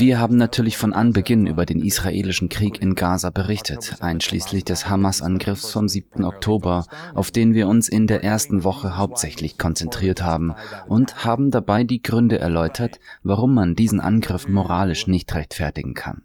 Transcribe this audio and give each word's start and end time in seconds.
Wir 0.00 0.18
haben 0.18 0.38
natürlich 0.38 0.78
von 0.78 0.94
Anbeginn 0.94 1.46
über 1.46 1.66
den 1.66 1.82
israelischen 1.82 2.48
Krieg 2.48 2.80
in 2.80 2.94
Gaza 2.94 3.28
berichtet, 3.28 3.96
einschließlich 4.00 4.64
des 4.64 4.88
Hamas-Angriffs 4.88 5.70
vom 5.70 5.86
7. 5.86 6.24
Oktober, 6.24 6.86
auf 7.14 7.30
den 7.30 7.52
wir 7.52 7.68
uns 7.68 7.90
in 7.90 8.06
der 8.06 8.24
ersten 8.24 8.64
Woche 8.64 8.96
hauptsächlich 8.96 9.58
konzentriert 9.58 10.22
haben 10.22 10.54
und 10.88 11.26
haben 11.26 11.50
dabei 11.50 11.84
die 11.84 12.00
Gründe 12.00 12.38
erläutert, 12.38 13.00
warum 13.22 13.52
man 13.52 13.74
diesen 13.74 14.00
Angriff 14.00 14.48
moralisch 14.48 15.06
nicht 15.06 15.34
rechtfertigen 15.34 15.92
kann. 15.92 16.22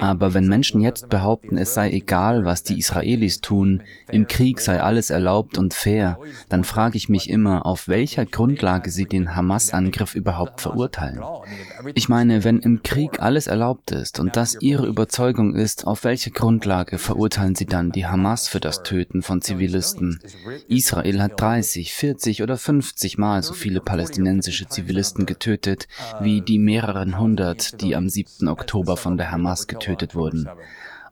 Aber 0.00 0.34
wenn 0.34 0.46
Menschen 0.46 0.80
jetzt 0.80 1.08
behaupten, 1.08 1.58
es 1.58 1.74
sei 1.74 1.90
egal, 1.90 2.44
was 2.44 2.62
die 2.62 2.78
Israelis 2.78 3.40
tun, 3.40 3.82
im 4.08 4.28
Krieg 4.28 4.60
sei 4.60 4.80
alles 4.80 5.10
erlaubt 5.10 5.58
und 5.58 5.74
fair, 5.74 6.18
dann 6.48 6.62
frage 6.62 6.96
ich 6.96 7.08
mich 7.08 7.28
immer, 7.28 7.66
auf 7.66 7.88
welcher 7.88 8.24
Grundlage 8.24 8.90
sie 8.90 9.06
den 9.06 9.34
Hamas-Angriff 9.34 10.14
überhaupt 10.14 10.60
verurteilen. 10.60 11.22
Ich 11.94 12.08
meine, 12.08 12.44
wenn 12.44 12.60
im 12.60 12.82
Krieg 12.82 13.20
alles 13.20 13.48
erlaubt 13.48 13.90
ist 13.90 14.20
und 14.20 14.36
das 14.36 14.56
ihre 14.60 14.86
Überzeugung 14.86 15.54
ist, 15.56 15.86
auf 15.86 16.04
welche 16.04 16.30
Grundlage 16.30 16.98
verurteilen 16.98 17.56
sie 17.56 17.66
dann 17.66 17.90
die 17.90 18.06
Hamas 18.06 18.46
für 18.46 18.60
das 18.60 18.84
Töten 18.84 19.22
von 19.22 19.42
Zivilisten? 19.42 20.20
Israel 20.68 21.20
hat 21.20 21.40
30, 21.40 21.92
40 21.92 22.42
oder 22.42 22.56
50 22.56 23.18
Mal 23.18 23.42
so 23.42 23.54
viele 23.54 23.80
palästinensische 23.80 24.68
Zivilisten 24.68 25.26
getötet, 25.26 25.88
wie 26.20 26.42
die 26.42 26.58
mehreren 26.58 27.18
hundert, 27.18 27.80
die 27.80 27.96
am 27.96 28.08
7. 28.08 28.48
Oktober 28.48 28.96
von 28.96 29.16
der 29.16 29.31
Hamas 29.32 29.66
getötet 29.66 30.14
wurden. 30.14 30.48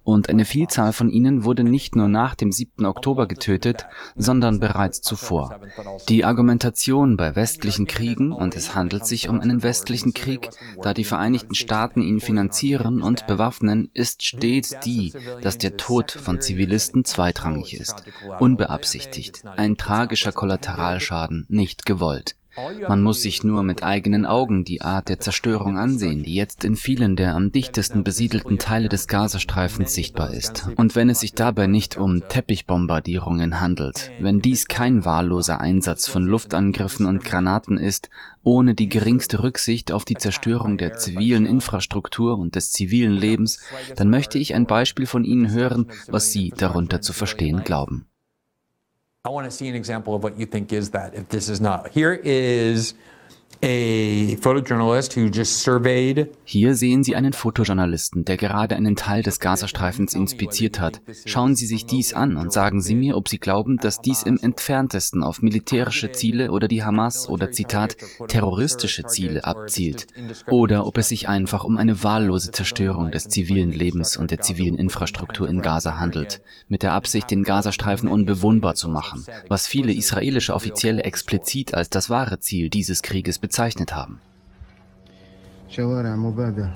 Und 0.02 0.30
eine 0.30 0.44
Vielzahl 0.46 0.92
von 0.92 1.10
ihnen 1.10 1.44
wurde 1.44 1.62
nicht 1.62 1.94
nur 1.94 2.08
nach 2.08 2.34
dem 2.34 2.52
7. 2.52 2.86
Oktober 2.86 3.28
getötet, 3.28 3.86
sondern 4.16 4.58
bereits 4.58 5.02
zuvor. 5.02 5.60
Die 6.08 6.24
Argumentation 6.24 7.16
bei 7.16 7.36
westlichen 7.36 7.86
Kriegen, 7.86 8.32
und 8.32 8.56
es 8.56 8.74
handelt 8.74 9.04
sich 9.06 9.28
um 9.28 9.40
einen 9.40 9.62
westlichen 9.62 10.14
Krieg, 10.14 10.50
da 10.82 10.94
die 10.94 11.04
Vereinigten 11.04 11.54
Staaten 11.54 12.00
ihn 12.00 12.20
finanzieren 12.20 13.02
und 13.02 13.26
bewaffnen, 13.26 13.90
ist 13.92 14.24
stets 14.24 14.74
die, 14.84 15.12
dass 15.42 15.58
der 15.58 15.76
Tod 15.76 16.10
von 16.10 16.40
Zivilisten 16.40 17.04
zweitrangig 17.04 17.78
ist, 17.78 18.02
unbeabsichtigt, 18.38 19.44
ein 19.56 19.76
tragischer 19.76 20.32
Kollateralschaden, 20.32 21.44
nicht 21.48 21.84
gewollt. 21.84 22.36
Man 22.56 23.02
muss 23.02 23.22
sich 23.22 23.44
nur 23.44 23.62
mit 23.62 23.82
eigenen 23.82 24.26
Augen 24.26 24.64
die 24.64 24.82
Art 24.82 25.08
der 25.08 25.20
Zerstörung 25.20 25.78
ansehen, 25.78 26.24
die 26.24 26.34
jetzt 26.34 26.64
in 26.64 26.74
vielen 26.74 27.14
der 27.14 27.34
am 27.36 27.52
dichtesten 27.52 28.02
besiedelten 28.02 28.58
Teile 28.58 28.88
des 28.88 29.06
Gazastreifens 29.06 29.94
sichtbar 29.94 30.34
ist. 30.34 30.68
Und 30.76 30.96
wenn 30.96 31.10
es 31.10 31.20
sich 31.20 31.34
dabei 31.34 31.68
nicht 31.68 31.96
um 31.96 32.28
Teppichbombardierungen 32.28 33.60
handelt, 33.60 34.10
wenn 34.18 34.40
dies 34.40 34.66
kein 34.66 35.04
wahlloser 35.04 35.60
Einsatz 35.60 36.08
von 36.08 36.24
Luftangriffen 36.24 37.06
und 37.06 37.24
Granaten 37.24 37.78
ist, 37.78 38.10
ohne 38.42 38.74
die 38.74 38.88
geringste 38.88 39.42
Rücksicht 39.42 39.92
auf 39.92 40.04
die 40.04 40.16
Zerstörung 40.16 40.76
der 40.76 40.96
zivilen 40.96 41.46
Infrastruktur 41.46 42.38
und 42.38 42.56
des 42.56 42.72
zivilen 42.72 43.12
Lebens, 43.12 43.60
dann 43.96 44.10
möchte 44.10 44.38
ich 44.38 44.54
ein 44.54 44.66
Beispiel 44.66 45.06
von 45.06 45.24
Ihnen 45.24 45.50
hören, 45.52 45.86
was 46.08 46.32
Sie 46.32 46.52
darunter 46.56 47.00
zu 47.00 47.12
verstehen 47.12 47.62
glauben. 47.64 48.09
I 49.22 49.28
want 49.28 49.44
to 49.44 49.54
see 49.54 49.68
an 49.68 49.74
example 49.74 50.14
of 50.14 50.22
what 50.22 50.38
you 50.38 50.46
think 50.46 50.72
is 50.72 50.90
that 50.90 51.14
if 51.14 51.28
this 51.28 51.50
is 51.50 51.60
not. 51.60 51.90
Here 51.90 52.14
is 52.14 52.94
a 53.62 54.36
photojournalist 54.36 55.16
who 55.16 55.26
just 55.26 55.62
surveyed 55.62 56.28
Hier 56.44 56.74
sehen 56.74 57.04
Sie 57.04 57.14
einen 57.14 57.32
Fotojournalisten, 57.32 58.24
der 58.24 58.36
gerade 58.36 58.74
einen 58.74 58.96
Teil 58.96 59.22
des 59.22 59.38
Gazastreifens 59.38 60.14
inspiziert 60.14 60.80
hat. 60.80 61.00
Schauen 61.26 61.54
Sie 61.54 61.66
sich 61.66 61.84
dies 61.84 62.14
an 62.14 62.36
und 62.36 62.52
sagen 62.52 62.80
Sie 62.80 62.94
mir, 62.94 63.16
ob 63.16 63.28
Sie 63.28 63.38
glauben, 63.38 63.76
dass 63.76 64.00
dies 64.00 64.22
im 64.22 64.38
entferntesten 64.40 65.22
auf 65.22 65.42
militärische 65.42 66.10
Ziele 66.12 66.52
oder 66.52 66.68
die 66.68 66.82
Hamas 66.82 67.28
oder 67.28 67.50
Zitat 67.50 67.96
terroristische 68.28 69.04
Ziele 69.04 69.44
abzielt. 69.44 70.06
Oder 70.48 70.86
ob 70.86 70.96
es 70.98 71.08
sich 71.08 71.28
einfach 71.28 71.64
um 71.64 71.76
eine 71.76 72.02
wahllose 72.02 72.52
Zerstörung 72.52 73.10
des 73.10 73.28
zivilen 73.28 73.72
Lebens 73.72 74.16
und 74.16 74.30
der 74.30 74.40
zivilen 74.40 74.76
Infrastruktur 74.76 75.48
in 75.48 75.60
Gaza 75.60 75.98
handelt, 75.98 76.40
mit 76.68 76.82
der 76.82 76.94
Absicht, 76.94 77.30
den 77.30 77.44
Gazastreifen 77.44 78.08
unbewohnbar 78.08 78.74
zu 78.74 78.88
machen, 78.88 79.24
was 79.48 79.66
viele 79.66 79.92
israelische 79.92 80.54
Offizielle 80.54 81.02
explizit 81.02 81.74
als 81.74 81.90
das 81.90 82.08
wahre 82.08 82.40
Ziel 82.40 82.70
dieses 82.70 83.02
Krieges 83.02 83.38
bezeichnet 83.50 83.92
haben. 83.92 84.18
شوارع 85.68 86.16
مبادة 86.16 86.70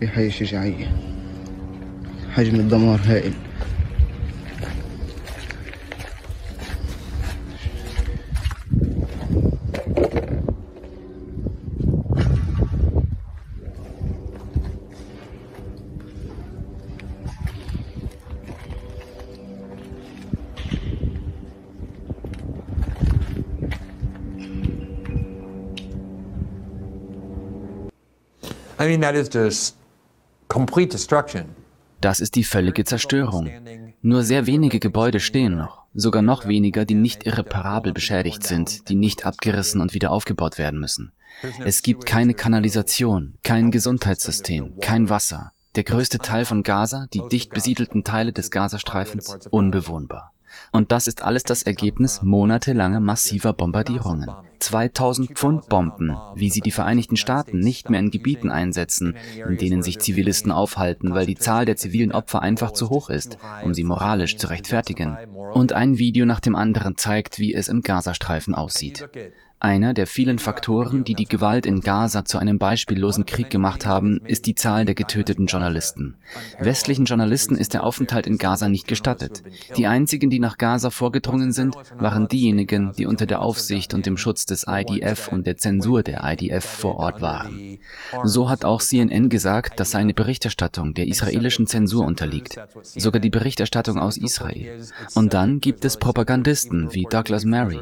في 0.00 0.08
حي 0.08 0.26
الشجاعية 0.26 0.96
حجم 2.30 2.54
الدمار 2.54 3.00
هائل 3.04 3.34
Das 32.00 32.20
ist 32.20 32.34
die 32.34 32.44
völlige 32.44 32.84
Zerstörung. 32.84 33.50
Nur 34.02 34.24
sehr 34.24 34.46
wenige 34.46 34.78
Gebäude 34.78 35.20
stehen 35.20 35.56
noch, 35.56 35.84
sogar 35.94 36.20
noch 36.20 36.46
weniger, 36.46 36.84
die 36.84 36.94
nicht 36.94 37.24
irreparabel 37.24 37.94
beschädigt 37.94 38.42
sind, 38.44 38.90
die 38.90 38.94
nicht 38.94 39.24
abgerissen 39.24 39.80
und 39.80 39.94
wieder 39.94 40.10
aufgebaut 40.10 40.58
werden 40.58 40.78
müssen. 40.78 41.12
Es 41.64 41.80
gibt 41.80 42.04
keine 42.04 42.34
Kanalisation, 42.34 43.38
kein 43.42 43.70
Gesundheitssystem, 43.70 44.78
kein 44.80 45.08
Wasser. 45.08 45.52
Der 45.76 45.84
größte 45.84 46.18
Teil 46.18 46.44
von 46.44 46.62
Gaza, 46.62 47.06
die 47.14 47.22
dicht 47.30 47.50
besiedelten 47.50 48.04
Teile 48.04 48.34
des 48.34 48.50
Gazastreifens, 48.50 49.48
unbewohnbar. 49.50 50.33
Und 50.72 50.92
das 50.92 51.06
ist 51.06 51.22
alles 51.22 51.44
das 51.44 51.62
Ergebnis 51.62 52.22
monatelanger 52.22 53.00
massiver 53.00 53.52
Bombardierungen. 53.52 54.30
2000 54.60 55.32
Pfund 55.32 55.68
Bomben, 55.68 56.16
wie 56.34 56.50
sie 56.50 56.60
die 56.60 56.70
Vereinigten 56.70 57.16
Staaten 57.16 57.58
nicht 57.58 57.90
mehr 57.90 58.00
in 58.00 58.10
Gebieten 58.10 58.50
einsetzen, 58.50 59.16
in 59.46 59.58
denen 59.58 59.82
sich 59.82 59.98
Zivilisten 59.98 60.50
aufhalten, 60.50 61.14
weil 61.14 61.26
die 61.26 61.34
Zahl 61.34 61.66
der 61.66 61.76
zivilen 61.76 62.12
Opfer 62.12 62.40
einfach 62.40 62.72
zu 62.72 62.88
hoch 62.88 63.10
ist, 63.10 63.36
um 63.62 63.74
sie 63.74 63.84
moralisch 63.84 64.36
zu 64.36 64.48
rechtfertigen. 64.48 65.18
Und 65.52 65.72
ein 65.72 65.98
Video 65.98 66.24
nach 66.24 66.40
dem 66.40 66.56
anderen 66.56 66.96
zeigt, 66.96 67.38
wie 67.38 67.54
es 67.54 67.68
im 67.68 67.82
Gazastreifen 67.82 68.54
aussieht. 68.54 69.08
Einer 69.64 69.94
der 69.94 70.06
vielen 70.06 70.38
Faktoren, 70.38 71.04
die 71.04 71.14
die 71.14 71.24
Gewalt 71.24 71.64
in 71.64 71.80
Gaza 71.80 72.26
zu 72.26 72.36
einem 72.36 72.58
beispiellosen 72.58 73.24
Krieg 73.24 73.48
gemacht 73.48 73.86
haben, 73.86 74.20
ist 74.26 74.44
die 74.44 74.54
Zahl 74.54 74.84
der 74.84 74.94
getöteten 74.94 75.46
Journalisten. 75.46 76.16
Westlichen 76.58 77.06
Journalisten 77.06 77.56
ist 77.56 77.72
der 77.72 77.82
Aufenthalt 77.82 78.26
in 78.26 78.36
Gaza 78.36 78.68
nicht 78.68 78.86
gestattet. 78.86 79.42
Die 79.78 79.86
einzigen, 79.86 80.28
die 80.28 80.38
nach 80.38 80.58
Gaza 80.58 80.90
vorgedrungen 80.90 81.50
sind, 81.52 81.76
waren 81.96 82.28
diejenigen, 82.28 82.92
die 82.98 83.06
unter 83.06 83.24
der 83.24 83.40
Aufsicht 83.40 83.94
und 83.94 84.04
dem 84.04 84.18
Schutz 84.18 84.44
des 84.44 84.66
IDF 84.68 85.28
und 85.28 85.46
der 85.46 85.56
Zensur 85.56 86.02
der 86.02 86.22
IDF 86.24 86.66
vor 86.66 86.96
Ort 86.96 87.22
waren. 87.22 87.78
So 88.22 88.50
hat 88.50 88.66
auch 88.66 88.82
CNN 88.82 89.30
gesagt, 89.30 89.80
dass 89.80 89.92
seine 89.92 90.12
Berichterstattung 90.12 90.92
der 90.92 91.08
israelischen 91.08 91.66
Zensur 91.66 92.04
unterliegt. 92.04 92.60
Sogar 92.82 93.18
die 93.18 93.30
Berichterstattung 93.30 93.98
aus 93.98 94.18
Israel. 94.18 94.84
Und 95.14 95.32
dann 95.32 95.60
gibt 95.60 95.86
es 95.86 95.96
Propagandisten 95.96 96.92
wie 96.92 97.06
Douglas 97.08 97.46
Murray, 97.46 97.80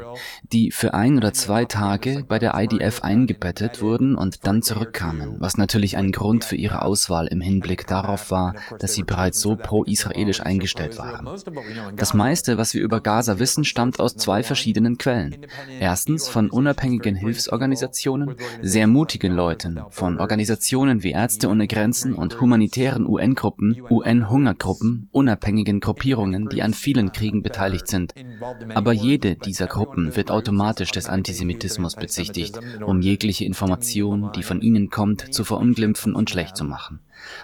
die 0.49 0.71
für 0.71 0.93
ein 0.93 1.17
oder 1.17 1.33
zwei 1.33 1.65
Tage 1.73 2.23
bei 2.27 2.37
der 2.37 2.53
IDF 2.53 3.01
eingebettet 3.01 3.81
wurden 3.81 4.13
und 4.15 4.45
dann 4.45 4.61
zurückkamen, 4.61 5.37
was 5.39 5.57
natürlich 5.57 5.97
ein 5.97 6.11
Grund 6.11 6.45
für 6.45 6.55
ihre 6.55 6.83
Auswahl 6.83 7.25
im 7.25 7.41
Hinblick 7.41 7.87
darauf 7.87 8.29
war, 8.29 8.53
dass 8.77 8.93
sie 8.93 9.01
bereits 9.01 9.41
so 9.41 9.55
pro-israelisch 9.55 10.41
eingestellt 10.41 10.99
waren. 10.99 11.27
Das 11.95 12.13
meiste, 12.13 12.59
was 12.59 12.75
wir 12.75 12.83
über 12.83 13.01
Gaza 13.01 13.39
wissen, 13.39 13.63
stammt 13.63 13.99
aus 13.99 14.15
zwei 14.15 14.43
verschiedenen 14.43 14.99
Quellen. 14.99 15.47
Erstens 15.79 16.29
von 16.29 16.51
unabhängigen 16.51 17.15
Hilfsorganisationen, 17.15 18.35
sehr 18.61 18.85
mutigen 18.85 19.33
Leuten, 19.33 19.79
von 19.89 20.19
Organisationen 20.19 21.01
wie 21.01 21.11
Ärzte 21.11 21.49
ohne 21.49 21.65
Grenzen 21.65 22.13
und 22.13 22.39
humanitären 22.39 23.07
UN-Gruppen, 23.07 23.81
UN-Hungergruppen, 23.89 25.09
unabhängigen 25.11 25.79
Gruppierungen, 25.79 26.49
die 26.49 26.61
an 26.61 26.75
vielen 26.75 27.11
Kriegen 27.13 27.41
beteiligt 27.41 27.87
sind. 27.87 28.13
Aber 28.75 28.93
jede 28.93 29.35
dieser 29.35 29.65
Gruppen 29.65 30.15
wird 30.15 30.29
automatisch 30.29 30.91
des 30.91 31.09
Antisemitismus 31.09 31.52
Antisemitismus 31.53 31.95
bezichtigt, 31.95 32.59
um 32.85 33.01
jegliche 33.01 33.45
Information, 33.45 34.31
die 34.35 34.43
von 34.43 34.61
ihnen 34.61 34.89
kommt, 34.89 35.33
zu 35.33 35.43
verunglimpfen 35.43 36.15
und 36.15 36.29
schlecht 36.29 36.57
zu 36.57 36.63
machen. 36.63 36.99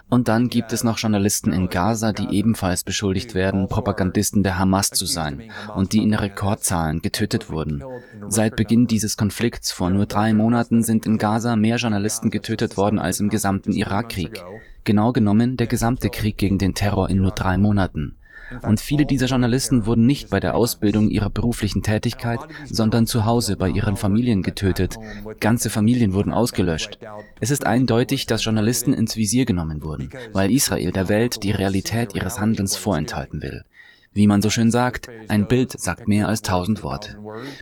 Und 0.09 0.27
dann 0.27 0.49
gibt 0.49 0.73
es 0.73 0.83
noch 0.83 0.97
Journalisten 0.97 1.53
in 1.53 1.69
Gaza, 1.69 2.11
die 2.11 2.35
ebenfalls 2.35 2.83
beschuldigt 2.83 3.33
werden, 3.33 3.69
Propagandisten 3.69 4.43
der 4.43 4.59
Hamas 4.59 4.89
zu 4.89 5.05
sein 5.05 5.43
und 5.73 5.93
die 5.93 6.03
in 6.03 6.13
Rekordzahlen 6.13 7.01
getötet 7.01 7.49
wurden. 7.49 7.83
Seit 8.27 8.55
Beginn 8.55 8.87
dieses 8.87 9.15
Konflikts 9.15 9.71
vor 9.71 9.89
nur 9.89 10.05
drei 10.05 10.33
Monaten 10.33 10.83
sind 10.83 11.05
in 11.05 11.17
Gaza 11.17 11.55
mehr 11.55 11.77
Journalisten 11.77 12.29
getötet 12.29 12.75
worden 12.75 12.99
als 12.99 13.19
im 13.19 13.29
gesamten 13.29 13.71
Irakkrieg. 13.71 14.43
Genau 14.83 15.13
genommen 15.13 15.55
der 15.55 15.67
gesamte 15.67 16.09
Krieg 16.09 16.37
gegen 16.37 16.57
den 16.57 16.73
Terror 16.73 17.09
in 17.09 17.21
nur 17.21 17.31
drei 17.31 17.57
Monaten. 17.57 18.18
Und 18.63 18.79
viele 18.79 19.05
dieser 19.05 19.27
Journalisten 19.27 19.85
wurden 19.85 20.05
nicht 20.05 20.29
bei 20.29 20.39
der 20.39 20.55
Ausbildung 20.55 21.09
ihrer 21.09 21.29
beruflichen 21.29 21.83
Tätigkeit, 21.83 22.39
sondern 22.65 23.07
zu 23.07 23.25
Hause 23.25 23.55
bei 23.55 23.69
ihren 23.69 23.95
Familien 23.95 24.41
getötet. 24.41 24.97
Ganze 25.39 25.69
Familien 25.69 26.13
wurden 26.13 26.33
ausgelöscht. 26.33 26.99
Es 27.39 27.51
ist 27.51 27.65
eindeutig, 27.65 28.25
dass 28.25 28.43
Journalisten 28.43 28.93
ins 28.93 29.15
Visier 29.15 29.45
genommen 29.45 29.83
wurden, 29.83 30.09
weil 30.33 30.51
Israel 30.51 30.91
der 30.91 31.09
Welt 31.09 31.43
die 31.43 31.51
Realität 31.51 32.15
ihres 32.15 32.39
Handelns 32.39 32.75
vorenthalten 32.75 33.41
will. 33.41 33.63
Wie 34.11 34.27
man 34.27 34.41
so 34.41 34.49
schön 34.49 34.71
sagt, 34.71 35.07
ein 35.27 35.47
Bild 35.47 35.79
sagt 35.79 36.07
mehr 36.07 36.27
als 36.27 36.41
tausend 36.41 36.83
Worte. 36.83 37.17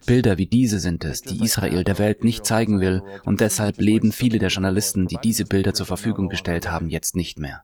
Bilder 0.05 0.37
wie 0.37 0.47
diese 0.47 0.79
sind 0.79 1.03
es, 1.03 1.21
die 1.21 1.43
Israel 1.43 1.83
der 1.83 1.99
Welt 1.99 2.23
nicht 2.23 2.45
zeigen 2.45 2.79
will, 2.79 3.03
und 3.25 3.41
deshalb 3.41 3.79
leben 3.79 4.11
viele 4.13 4.39
der 4.39 4.49
Journalisten, 4.49 5.07
die 5.07 5.17
diese 5.21 5.45
Bilder 5.45 5.73
zur 5.73 5.85
Verfügung 5.85 6.29
gestellt 6.29 6.71
haben, 6.71 6.89
jetzt 6.89 7.15
nicht 7.15 7.37
mehr. 7.37 7.63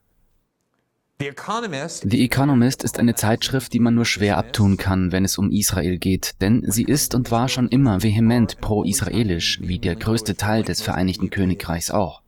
The 2.04 2.24
Economist 2.24 2.84
ist 2.84 3.00
eine 3.00 3.16
Zeitschrift, 3.16 3.72
die 3.74 3.80
man 3.80 3.96
nur 3.96 4.06
schwer 4.06 4.38
abtun 4.38 4.78
kann, 4.78 5.12
wenn 5.12 5.24
es 5.24 5.38
um 5.38 5.52
Israel 5.52 5.98
geht, 5.98 6.42
denn 6.42 6.64
sie 6.68 6.84
ist 6.84 7.16
und 7.16 7.32
war 7.32 7.48
schon 7.48 7.70
immer 7.70 8.04
vehement 8.04 8.60
pro-israelisch, 8.60 9.60
wie 9.62 9.80
der 9.80 9.96
größte 9.96 10.36
Teil 10.36 10.64
des 10.64 10.82
Vereinigten 10.82 11.30
Königreichs 11.30 11.92
auch. 11.92 12.23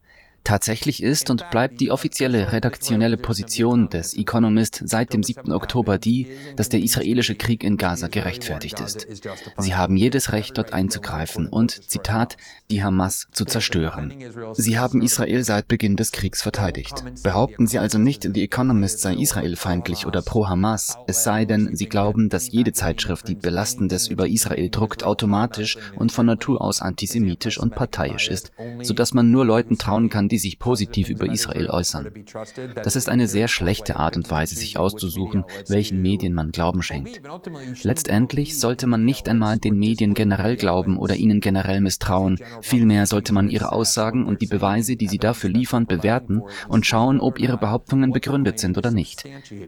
Tatsächlich 0.46 1.02
ist 1.02 1.32
und 1.32 1.50
bleibt 1.50 1.82
die 1.82 1.90
offizielle 1.90 2.52
redaktionelle 2.52 3.18
Position 3.18 3.90
des 3.90 4.16
Economist 4.16 4.80
seit 4.86 5.12
dem 5.12 5.24
7. 5.24 5.52
Oktober 5.52 5.98
die, 5.98 6.28
dass 6.56 6.70
der 6.70 6.82
israelische 6.82 7.34
Krieg 7.34 7.64
in 7.64 7.78
Gaza 7.78 8.10
gerechtfertigt 8.10 8.80
ist. 8.80 9.08
Sie 9.58 9.74
haben 9.74 9.98
jedes 9.98 10.34
Recht, 10.34 10.56
dort 10.60 10.72
einzugreifen 10.72 11.48
und, 11.48 11.90
Zitat, 11.90 12.38
die 12.70 12.84
Hamas 12.84 13.28
zu 13.32 13.46
zerstören. 13.46 14.14
Sie 14.54 14.78
haben 14.78 15.02
Israel 15.02 15.44
seit 15.44 15.68
Beginn 15.68 15.96
des 15.96 16.12
Kriegs 16.12 16.44
verteidigt. 16.44 17.04
Behaupten 17.24 17.66
Sie 17.66 17.80
also 17.80 17.98
nicht, 17.98 18.30
The 18.32 18.44
Economist 18.44 19.02
sei 19.02 19.16
israelfeindlich 19.16 20.06
oder 20.06 20.22
pro-Hamas, 20.22 20.98
es 21.08 21.24
sei 21.24 21.46
denn, 21.46 21.76
Sie 21.76 21.88
glauben, 21.88 22.30
dass 22.30 22.52
jede 22.52 22.72
Zeitschrift, 22.72 23.28
die 23.28 23.36
Belastendes 23.36 24.08
über 24.08 24.28
Israel 24.28 24.70
druckt, 24.70 25.04
automatisch 25.04 25.80
und 25.96 26.12
von 26.12 26.28
Natur 26.28 26.62
aus 26.62 26.84
antisemitisch 26.84 27.58
und 27.58 27.74
parteiisch 27.74 28.28
ist, 28.28 28.52
sodass 28.84 29.16
man 29.16 29.32
nur 29.32 29.44
Leuten 29.44 29.80
trauen 29.80 30.10
kann, 30.10 30.30
die 30.36 30.40
sich 30.40 30.60
positiv 30.60 31.08
über 31.08 31.32
Israel 31.32 31.70
äußern. 31.70 32.12
Das 32.84 32.98
ist 32.98 33.08
eine 33.08 33.30
sehr 33.30 33.48
schlechte 33.48 33.96
Art 33.96 34.18
und 34.18 34.30
Weise, 34.30 34.56
sich 34.56 34.78
auszusuchen, 34.78 35.46
welchen 35.70 36.02
Medien 36.02 36.34
man 36.34 36.52
Glauben 36.52 36.82
schenkt. 36.82 37.22
Letztendlich 37.84 38.60
sollte 38.60 38.86
man 38.86 39.06
nicht 39.06 39.30
einmal 39.30 39.60
den 39.60 39.80
Medien 39.80 40.14
generell 40.14 40.58
glauben 40.58 40.98
oder 40.98 41.16
ihnen 41.16 41.40
generell 41.40 41.80
misstrauen. 41.80 42.38
Vielmehr 42.62 43.06
sollte 43.06 43.34
man 43.34 43.50
ihre 43.50 43.72
Aussagen 43.72 44.26
und 44.26 44.42
die 44.42 44.48
Beweise, 44.48 44.98
die 44.98 45.08
sie 45.08 45.20
dafür 45.20 45.50
liefern, 45.50 45.86
bewerten 45.86 46.42
und 46.68 46.86
schauen, 46.86 47.22
ob 47.22 47.40
ihre 47.40 47.58
Behauptungen 47.58 48.12
begründet 48.12 48.60
sind 48.60 48.78
oder 48.78 48.92
nicht. 48.92 49.24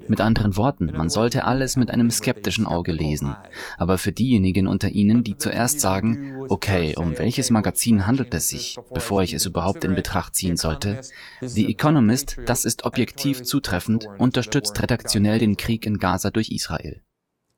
Mit 0.10 0.20
anderen 0.20 0.58
Worten, 0.58 0.92
man 0.98 1.10
sollte 1.10 1.46
alles 1.46 1.78
mit 1.78 1.92
einem 1.92 2.12
skeptischen 2.12 2.66
Auge 2.66 2.92
lesen. 2.92 3.38
Aber 3.78 3.98
für 3.98 4.12
diejenigen 4.12 4.68
unter 4.68 4.90
Ihnen, 4.90 5.24
die 5.24 5.38
zuerst 5.38 5.80
sagen, 5.80 6.46
okay, 6.50 6.94
um 6.98 7.18
welches 7.18 7.52
Magazin 7.52 8.06
handelt 8.06 8.34
es 8.34 8.50
sich, 8.50 8.78
bevor 8.94 9.24
ich 9.24 9.34
es 9.34 9.46
überhaupt 9.46 9.86
in 9.86 9.96
Betracht 9.96 10.36
ziehen 10.36 10.57
sollte. 10.58 11.02
The 11.42 11.70
Economist, 11.70 12.38
das 12.46 12.66
ist 12.66 12.84
objektiv 12.84 13.44
zutreffend, 13.44 14.08
unterstützt 14.18 14.82
redaktionell 14.82 15.40
den 15.40 15.58
Krieg 15.58 15.86
in 15.86 15.98
Gaza 15.98 16.32
durch 16.32 16.50
Israel. 16.50 17.02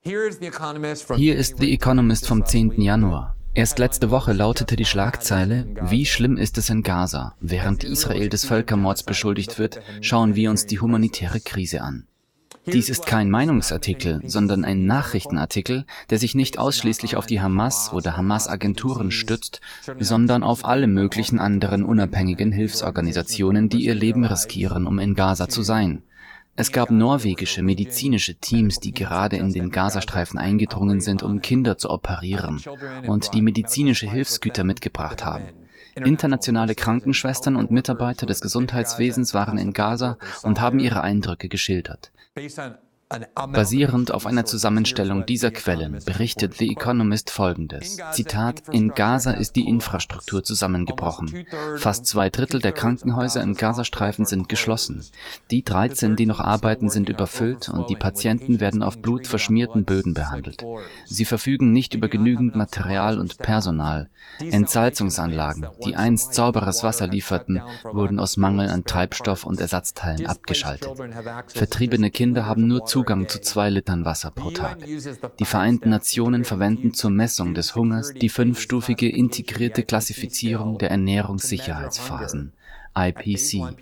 Hier 0.02 0.28
ist 0.28 1.58
The 1.58 1.74
Economist 1.74 2.28
vom 2.28 2.46
10. 2.46 2.82
Januar. 2.82 3.36
Erst 3.56 3.80
letzte 3.80 4.12
Woche 4.12 4.32
lautete 4.32 4.76
die 4.76 4.86
Schlagzeile, 4.86 5.68
wie 5.82 6.06
schlimm 6.06 6.38
ist 6.38 6.58
es 6.58 6.70
in 6.70 6.84
Gaza? 6.84 7.36
Während 7.40 7.84
Israel 7.84 8.30
des 8.30 8.46
Völkermords 8.46 9.04
beschuldigt 9.04 9.58
wird, 9.58 9.82
schauen 10.02 10.36
wir 10.36 10.52
uns 10.52 10.68
die 10.68 10.80
humanitäre 10.80 11.40
Krise 11.40 11.82
an. 11.82 12.08
Dies 12.72 12.90
ist 12.90 13.06
kein 13.06 13.30
Meinungsartikel, 13.30 14.22
sondern 14.26 14.66
ein 14.66 14.86
Nachrichtenartikel, 14.86 15.86
der 16.10 16.20
sich 16.20 16.36
nicht 16.36 16.58
ausschließlich 16.58 17.16
auf 17.16 17.26
die 17.26 17.42
Hamas 17.42 17.92
oder 17.94 18.18
Hamas-Agenturen 18.18 19.12
stützt, 19.12 19.62
sondern 20.00 20.44
auf 20.44 20.66
alle 20.66 20.88
möglichen 20.88 21.40
anderen 21.40 21.84
unabhängigen 21.84 22.52
Hilfsorganisationen, 22.52 23.70
die 23.70 23.86
ihr 23.86 23.96
Leben 23.96 24.26
riskieren, 24.26 24.88
um 24.88 25.00
in 25.00 25.16
Gaza 25.16 25.50
zu 25.50 25.62
sein. 25.64 26.04
Es 26.56 26.74
gab 26.74 26.92
norwegische 26.92 27.64
medizinische 27.64 28.36
Teams, 28.36 28.82
die 28.82 28.92
gerade 28.92 29.38
in 29.38 29.54
den 29.54 29.72
Gazastreifen 29.72 30.38
eingedrungen 30.38 31.00
sind, 31.00 31.24
um 31.24 31.42
Kinder 31.42 31.78
zu 31.78 31.90
operieren 31.90 32.62
und 33.08 33.34
die 33.34 33.42
medizinische 33.42 34.10
Hilfsgüter 34.10 34.66
mitgebracht 34.66 35.24
haben. 35.24 35.46
Internationale 35.96 36.76
Krankenschwestern 36.76 37.56
und 37.56 37.72
Mitarbeiter 37.72 38.26
des 38.26 38.42
Gesundheitswesens 38.42 39.34
waren 39.34 39.58
in 39.58 39.74
Gaza 39.74 40.18
und 40.44 40.60
haben 40.60 40.80
ihre 40.80 41.02
Eindrücke 41.02 41.50
geschildert. 41.50 42.12
based 42.40 42.58
on 42.58 42.78
Basierend 43.52 44.12
auf 44.12 44.28
einer 44.28 44.46
Zusammenstellung 44.46 45.26
dieser 45.26 45.50
Quellen 45.50 45.98
berichtet 46.06 46.54
The 46.58 46.70
Economist 46.70 47.32
folgendes. 47.32 47.98
Zitat, 48.12 48.70
in 48.70 48.90
Gaza 48.90 49.32
ist 49.32 49.56
die 49.56 49.68
Infrastruktur 49.68 50.44
zusammengebrochen. 50.44 51.48
Fast 51.78 52.06
zwei 52.06 52.30
Drittel 52.30 52.62
der 52.62 52.72
Krankenhäuser 52.72 53.42
im 53.42 53.56
Gazastreifen 53.56 54.26
sind 54.26 54.48
geschlossen. 54.48 55.04
Die 55.50 55.64
13, 55.64 56.18
die 56.18 56.28
noch 56.28 56.40
arbeiten, 56.40 56.92
sind 56.92 57.10
überfüllt 57.10 57.68
und 57.70 57.90
die 57.90 57.96
Patienten 57.96 58.60
werden 58.60 58.84
auf 58.84 59.02
blutverschmierten 59.02 59.86
Böden 59.86 60.14
behandelt. 60.14 60.64
Sie 61.06 61.26
verfügen 61.26 61.72
nicht 61.72 61.96
über 61.96 62.10
genügend 62.10 62.56
Material 62.56 63.18
und 63.18 63.40
Personal. 63.40 64.08
Entsalzungsanlagen, 64.40 65.68
die 65.84 65.96
einst 65.96 66.36
sauberes 66.36 66.84
Wasser 66.84 67.08
lieferten, 67.08 67.60
wurden 67.84 68.20
aus 68.20 68.38
Mangel 68.38 68.70
an 68.70 68.84
Treibstoff 68.84 69.46
und 69.46 69.60
Ersatzteilen 69.60 70.28
abgeschaltet. 70.28 70.92
Vertriebene 71.48 72.12
Kinder 72.12 72.46
haben 72.46 72.68
nur 72.68 72.86
Zugang 72.86 72.99
Zugang 73.00 73.30
zu 73.30 73.40
zwei 73.40 73.70
Litern 73.70 74.04
Wasser 74.04 74.30
pro 74.30 74.52
Tag. 74.52 74.80
Die 75.40 75.46
Vereinten 75.46 75.90
Nationen 75.90 76.44
verwenden 76.44 76.94
zur 76.94 77.12
Messung 77.12 77.54
des 77.54 77.74
Hungers 77.74 78.14
die 78.14 78.28
fünfstufige 78.28 79.08
integrierte 79.08 79.84
Klassifizierung 79.84 80.78
der 80.80 80.92
Ernährungssicherheitsphasen. 80.92 82.52
IPC. 83.08 83.76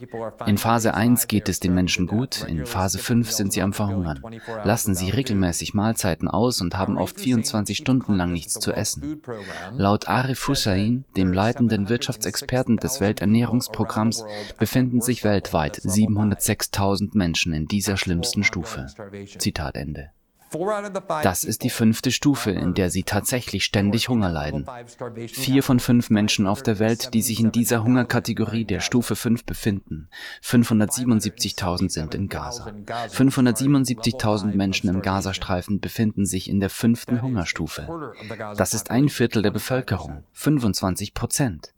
In 0.46 0.58
Phase 0.58 0.94
1 0.94 1.28
geht 1.28 1.50
es 1.50 1.60
den 1.60 1.74
Menschen 1.74 2.08
gut, 2.08 2.44
in 2.48 2.66
Phase 2.66 3.00
5 3.00 3.32
sind 3.32 3.54
sie 3.54 3.62
am 3.62 3.74
Verhungern. 3.74 4.22
Lassen 4.64 4.96
sie 4.96 5.10
regelmäßig 5.10 5.74
Mahlzeiten 5.74 6.28
aus 6.28 6.62
und 6.62 6.78
haben 6.78 6.98
oft 6.98 7.20
24 7.20 7.78
Stunden 7.78 8.16
lang 8.16 8.32
nichts 8.32 8.54
zu 8.56 8.72
essen. 8.72 9.22
Laut 9.74 10.08
Arif 10.08 10.48
Hussein, 10.48 11.06
dem 11.16 11.34
leitenden 11.34 11.90
Wirtschaftsexperten 11.90 12.78
des 12.78 13.02
Welternährungsprogramms, 13.02 14.26
befinden 14.58 15.02
sich 15.02 15.24
weltweit 15.24 15.78
706.000 15.80 17.10
Menschen 17.14 17.54
in 17.54 17.68
dieser 17.68 17.98
schlimmsten 17.98 18.44
Stufe. 18.44 18.88
Zitat 19.38 19.76
Ende. 19.76 20.12
Das 21.24 21.44
ist 21.44 21.64
die 21.64 21.70
fünfte 21.70 22.12
Stufe, 22.12 22.52
in 22.52 22.74
der 22.74 22.90
sie 22.90 23.04
tatsächlich 23.04 23.64
ständig 23.66 24.10
Hunger 24.10 24.30
leiden. 24.30 24.66
Vier 25.28 25.64
von 25.64 25.80
fünf 25.80 26.10
Menschen 26.10 26.48
auf 26.48 26.64
der 26.64 26.80
Welt, 26.80 27.14
die 27.14 27.22
sich 27.22 27.40
in 27.40 27.52
dieser 27.52 27.84
Hungerkategorie 27.84 28.66
der 28.66 28.80
Stufe 28.80 29.16
5 29.16 29.44
befinden. 29.44 30.10
577.000 30.44 31.90
sind 31.90 32.16
in 32.16 32.30
Gaza. 32.30 32.68
577.000 32.68 34.56
Menschen 34.56 34.90
im 34.90 35.02
Gazastreifen 35.02 35.80
befinden 35.80 36.26
sich 36.26 36.50
in 36.50 36.60
der 36.60 36.70
fünften 36.70 37.22
Hungerstufe. 37.22 38.14
Das 38.56 38.74
ist 38.74 38.92
ein 38.92 39.10
Viertel 39.10 39.42
der 39.42 39.52
Bevölkerung, 39.52 40.24
25 40.34 41.14
Prozent. 41.14 41.74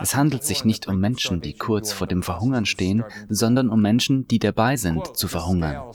Es 0.00 0.14
handelt 0.14 0.44
sich 0.44 0.64
nicht 0.64 0.86
um 0.88 0.98
Menschen, 0.98 1.40
die 1.40 1.54
kurz 1.54 1.92
vor 1.92 2.06
dem 2.06 2.22
Verhungern 2.22 2.66
stehen, 2.66 3.04
sondern 3.28 3.68
um 3.68 3.80
Menschen, 3.80 4.28
die 4.28 4.38
dabei 4.38 4.76
sind, 4.76 5.16
zu 5.16 5.28
verhungern. 5.28 5.92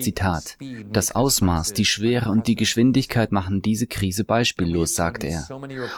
Zitat. 0.00 0.56
Das 0.90 1.14
Ausmaß, 1.14 1.72
die 1.72 1.84
Schwere 1.84 2.30
und 2.30 2.46
die 2.46 2.56
Geschwindigkeit 2.56 3.32
machen 3.32 3.62
diese 3.62 3.86
Krise 3.86 4.24
beispiellos, 4.24 4.94
sagt 4.94 5.24
er. 5.24 5.46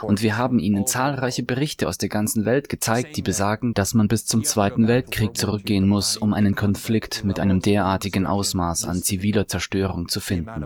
Und 0.01 0.21
wir 0.21 0.37
haben 0.37 0.59
Ihnen 0.59 0.85
zahlreiche 0.85 1.43
Berichte 1.43 1.87
aus 1.87 1.97
der 1.97 2.09
ganzen 2.09 2.45
Welt 2.45 2.69
gezeigt, 2.69 3.17
die 3.17 3.21
besagen, 3.21 3.73
dass 3.73 3.93
man 3.93 4.07
bis 4.07 4.25
zum 4.25 4.43
Zweiten 4.43 4.87
Weltkrieg 4.87 5.35
zurückgehen 5.35 5.87
muss, 5.87 6.17
um 6.17 6.33
einen 6.33 6.55
Konflikt 6.55 7.23
mit 7.23 7.39
einem 7.39 7.59
derartigen 7.61 8.25
Ausmaß 8.25 8.85
an 8.85 9.01
ziviler 9.01 9.47
Zerstörung 9.47 10.07
zu 10.07 10.19
finden. 10.19 10.65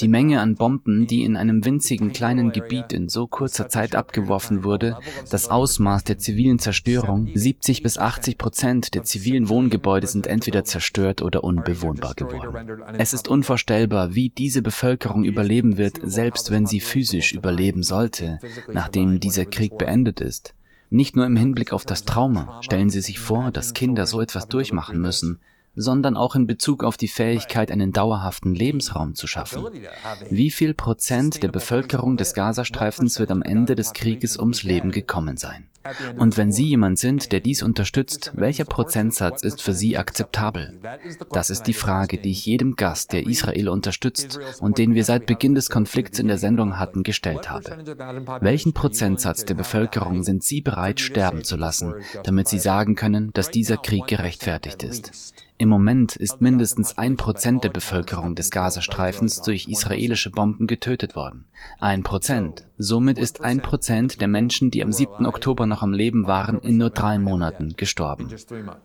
Die 0.00 0.08
Menge 0.08 0.40
an 0.40 0.54
Bomben, 0.54 1.06
die 1.06 1.24
in 1.24 1.36
einem 1.36 1.64
winzigen 1.64 2.12
kleinen 2.12 2.52
Gebiet 2.52 2.92
in 2.92 3.08
so 3.08 3.26
kurzer 3.26 3.68
Zeit 3.68 3.94
abgeworfen 3.96 4.64
wurde, 4.64 4.98
das 5.30 5.48
Ausmaß 5.48 6.03
der 6.08 6.18
zivilen 6.18 6.58
Zerstörung, 6.58 7.28
70 7.34 7.82
bis 7.82 7.98
80 7.98 8.38
Prozent 8.38 8.94
der 8.94 9.04
zivilen 9.04 9.48
Wohngebäude 9.48 10.06
sind 10.06 10.26
entweder 10.26 10.64
zerstört 10.64 11.22
oder 11.22 11.44
unbewohnbar 11.44 12.14
geworden. 12.14 12.96
Es 12.98 13.12
ist 13.12 13.28
unvorstellbar, 13.28 14.14
wie 14.14 14.30
diese 14.30 14.62
Bevölkerung 14.62 15.24
überleben 15.24 15.76
wird, 15.76 16.00
selbst 16.02 16.50
wenn 16.50 16.66
sie 16.66 16.80
physisch 16.80 17.32
überleben 17.32 17.82
sollte, 17.82 18.38
nachdem 18.72 19.20
dieser 19.20 19.46
Krieg 19.46 19.78
beendet 19.78 20.20
ist. 20.20 20.54
Nicht 20.90 21.16
nur 21.16 21.26
im 21.26 21.36
Hinblick 21.36 21.72
auf 21.72 21.84
das 21.84 22.04
Trauma. 22.04 22.60
Stellen 22.62 22.90
Sie 22.90 23.00
sich 23.00 23.18
vor, 23.18 23.50
dass 23.50 23.74
Kinder 23.74 24.06
so 24.06 24.20
etwas 24.20 24.48
durchmachen 24.48 25.00
müssen 25.00 25.40
sondern 25.76 26.16
auch 26.16 26.34
in 26.34 26.46
Bezug 26.46 26.84
auf 26.84 26.96
die 26.96 27.08
Fähigkeit, 27.08 27.70
einen 27.70 27.92
dauerhaften 27.92 28.54
Lebensraum 28.54 29.14
zu 29.14 29.26
schaffen. 29.26 29.66
Wie 30.30 30.50
viel 30.50 30.74
Prozent 30.74 31.42
der 31.42 31.48
Bevölkerung 31.48 32.16
des 32.16 32.34
Gazastreifens 32.34 33.18
wird 33.18 33.30
am 33.30 33.42
Ende 33.42 33.74
des 33.74 33.92
Krieges 33.92 34.38
ums 34.38 34.62
Leben 34.62 34.90
gekommen 34.90 35.36
sein? 35.36 35.66
Und 36.16 36.36
wenn 36.36 36.52
Sie 36.52 36.64
jemand 36.64 36.98
sind, 36.98 37.32
der 37.32 37.40
dies 37.40 37.62
unterstützt, 37.62 38.32
welcher 38.34 38.64
Prozentsatz 38.64 39.42
ist 39.42 39.62
für 39.62 39.72
Sie 39.72 39.96
akzeptabel? 39.96 40.80
Das 41.32 41.50
ist 41.50 41.64
die 41.64 41.74
Frage, 41.74 42.18
die 42.18 42.30
ich 42.30 42.46
jedem 42.46 42.76
Gast, 42.76 43.12
der 43.12 43.26
Israel 43.26 43.68
unterstützt 43.68 44.38
und 44.60 44.78
den 44.78 44.94
wir 44.94 45.04
seit 45.04 45.26
Beginn 45.26 45.54
des 45.54 45.70
Konflikts 45.70 46.18
in 46.18 46.28
der 46.28 46.38
Sendung 46.38 46.78
hatten, 46.78 47.02
gestellt 47.02 47.50
habe. 47.50 47.78
Welchen 48.40 48.72
Prozentsatz 48.72 49.44
der 49.44 49.54
Bevölkerung 49.54 50.22
sind 50.22 50.42
Sie 50.42 50.60
bereit, 50.60 51.00
sterben 51.00 51.44
zu 51.44 51.56
lassen, 51.56 51.94
damit 52.22 52.48
Sie 52.48 52.58
sagen 52.58 52.94
können, 52.94 53.32
dass 53.32 53.50
dieser 53.50 53.76
Krieg 53.76 54.06
gerechtfertigt 54.06 54.82
ist? 54.82 55.34
Im 55.56 55.68
Moment 55.68 56.16
ist 56.16 56.40
mindestens 56.40 56.98
ein 56.98 57.16
Prozent 57.16 57.62
der 57.62 57.68
Bevölkerung 57.68 58.34
des 58.34 58.50
Gazastreifens 58.50 59.40
durch 59.40 59.68
israelische 59.68 60.30
Bomben 60.30 60.66
getötet 60.66 61.14
worden. 61.14 61.44
Ein 61.78 62.02
Prozent. 62.02 62.66
Somit 62.76 63.18
ist 63.18 63.40
ein 63.40 63.62
Prozent 63.62 64.20
der 64.20 64.26
Menschen, 64.26 64.72
die 64.72 64.82
am 64.82 64.90
7. 64.90 65.24
Oktober 65.26 65.66
noch 65.74 65.82
am 65.82 65.92
Leben 65.92 66.28
waren, 66.28 66.60
in 66.60 66.76
nur 66.76 66.90
drei 66.90 67.18
Monaten 67.18 67.74
gestorben. 67.76 68.28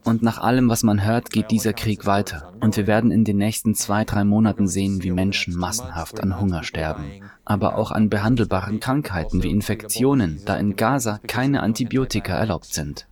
Und 0.04 0.24
nach 0.24 0.40
allem, 0.40 0.70
was 0.70 0.82
man 0.82 1.06
hört, 1.06 1.30
geht 1.30 1.52
dieser 1.52 1.74
Krieg 1.74 2.08
weiter. 2.08 2.52
Und 2.62 2.78
wir 2.78 2.88
werden 2.88 3.12
in 3.12 3.24
den 3.24 3.38
nächsten 3.38 3.76
zwei, 3.76 4.06
drei 4.06 4.24
Monaten 4.24 4.68
sehen, 4.68 5.04
wie 5.04 5.12
Menschen 5.12 5.56
massenhaft 5.56 6.20
an 6.20 6.40
Hunger 6.40 6.64
sterben. 6.64 7.04
Aber 7.46 7.78
auch 7.78 7.92
an 7.92 8.10
behandelbaren 8.10 8.80
Krankheiten 8.80 9.44
wie 9.44 9.52
Infektionen, 9.52 10.42
da 10.46 10.58
in 10.58 10.76
Gaza 10.76 11.20
keine 11.28 11.62
Antibiotika 11.62 12.34
erlaubt 12.34 12.74
sind. 12.74 13.06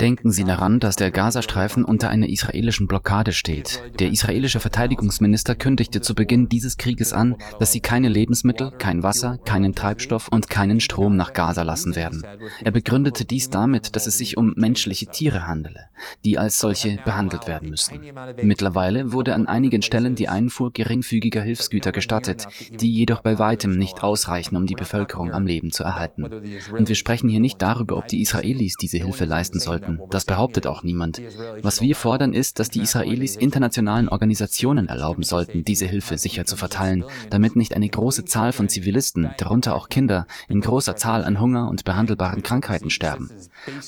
Denken 0.00 0.30
Sie 0.32 0.44
daran, 0.44 0.80
dass 0.80 0.96
der 0.96 1.10
Gazastreifen 1.10 1.84
unter 1.84 2.10
einer 2.10 2.28
israelischen 2.28 2.86
Blockade 2.86 3.32
steht. 3.32 3.82
Der 3.98 4.10
israelische 4.10 4.60
Verteidigungsminister 4.60 5.54
kündigte 5.54 6.00
zu 6.00 6.14
Beginn 6.14 6.48
dieses 6.48 6.76
Krieges 6.76 7.12
an, 7.12 7.36
dass 7.58 7.72
sie 7.72 7.80
keine 7.80 8.08
Lebensmittel, 8.08 8.72
kein 8.72 9.02
Wasser, 9.02 9.38
keinen 9.44 9.74
Treibstoff 9.74 10.28
und 10.28 10.50
keinen 10.50 10.80
Strom 10.80 11.16
nach 11.16 11.32
Gaza 11.32 11.62
lassen 11.62 11.96
werden. 11.96 12.24
Er 12.62 12.70
begründete 12.70 13.24
dies 13.24 13.50
damit, 13.50 13.96
dass 13.96 14.06
es 14.06 14.18
sich 14.18 14.36
um 14.36 14.52
menschliche 14.56 15.06
Tiere 15.06 15.46
handele, 15.46 15.88
die 16.24 16.38
als 16.38 16.58
solche 16.58 16.98
behandelt 17.04 17.46
werden 17.46 17.70
müssen. 17.70 18.00
Mittlerweile 18.42 19.12
wurde 19.12 19.34
an 19.34 19.46
einigen 19.46 19.82
Stellen 19.82 20.14
die 20.14 20.28
Einfuhr 20.28 20.72
geringfügiger 20.72 21.42
Hilfsgüter 21.42 21.92
gestattet, 21.92 22.46
die 22.70 22.92
jedoch 22.92 23.22
bei 23.22 23.38
weitem 23.38 23.78
nicht 23.78 24.02
ausreichen, 24.02 24.56
um 24.56 24.66
die 24.66 24.74
Bevölkerung 24.74 25.32
am 25.32 25.46
Leben 25.46 25.72
zu 25.72 25.84
erhalten. 25.84 26.24
Und 26.24 26.88
wir 26.88 26.94
sprechen 26.94 27.28
hier 27.28 27.40
nicht 27.40 27.62
darüber, 27.62 27.96
ob 27.96 28.08
die 28.08 28.20
Israelis 28.20 28.65
Israelis 28.66 28.76
diese 28.76 28.98
Hilfe 28.98 29.24
leisten 29.24 29.60
sollten. 29.60 30.00
Das 30.10 30.24
behauptet 30.24 30.66
auch 30.66 30.82
niemand. 30.82 31.20
Was 31.62 31.80
wir 31.80 31.94
fordern 31.96 32.32
ist, 32.32 32.58
dass 32.58 32.68
die 32.68 32.80
Israelis 32.80 33.36
internationalen 33.36 34.08
Organisationen 34.08 34.88
erlauben 34.88 35.22
sollten, 35.22 35.64
diese 35.64 35.86
Hilfe 35.86 36.18
sicher 36.18 36.44
zu 36.44 36.56
verteilen, 36.56 37.04
damit 37.30 37.56
nicht 37.56 37.74
eine 37.74 37.88
große 37.88 38.24
Zahl 38.24 38.52
von 38.52 38.68
Zivilisten, 38.68 39.30
darunter 39.38 39.74
auch 39.74 39.88
Kinder, 39.88 40.26
in 40.48 40.60
großer 40.60 40.96
Zahl 40.96 41.24
an 41.24 41.40
Hunger 41.40 41.68
und 41.68 41.84
behandelbaren 41.84 42.42
Krankheiten 42.42 42.90
sterben. 42.90 43.30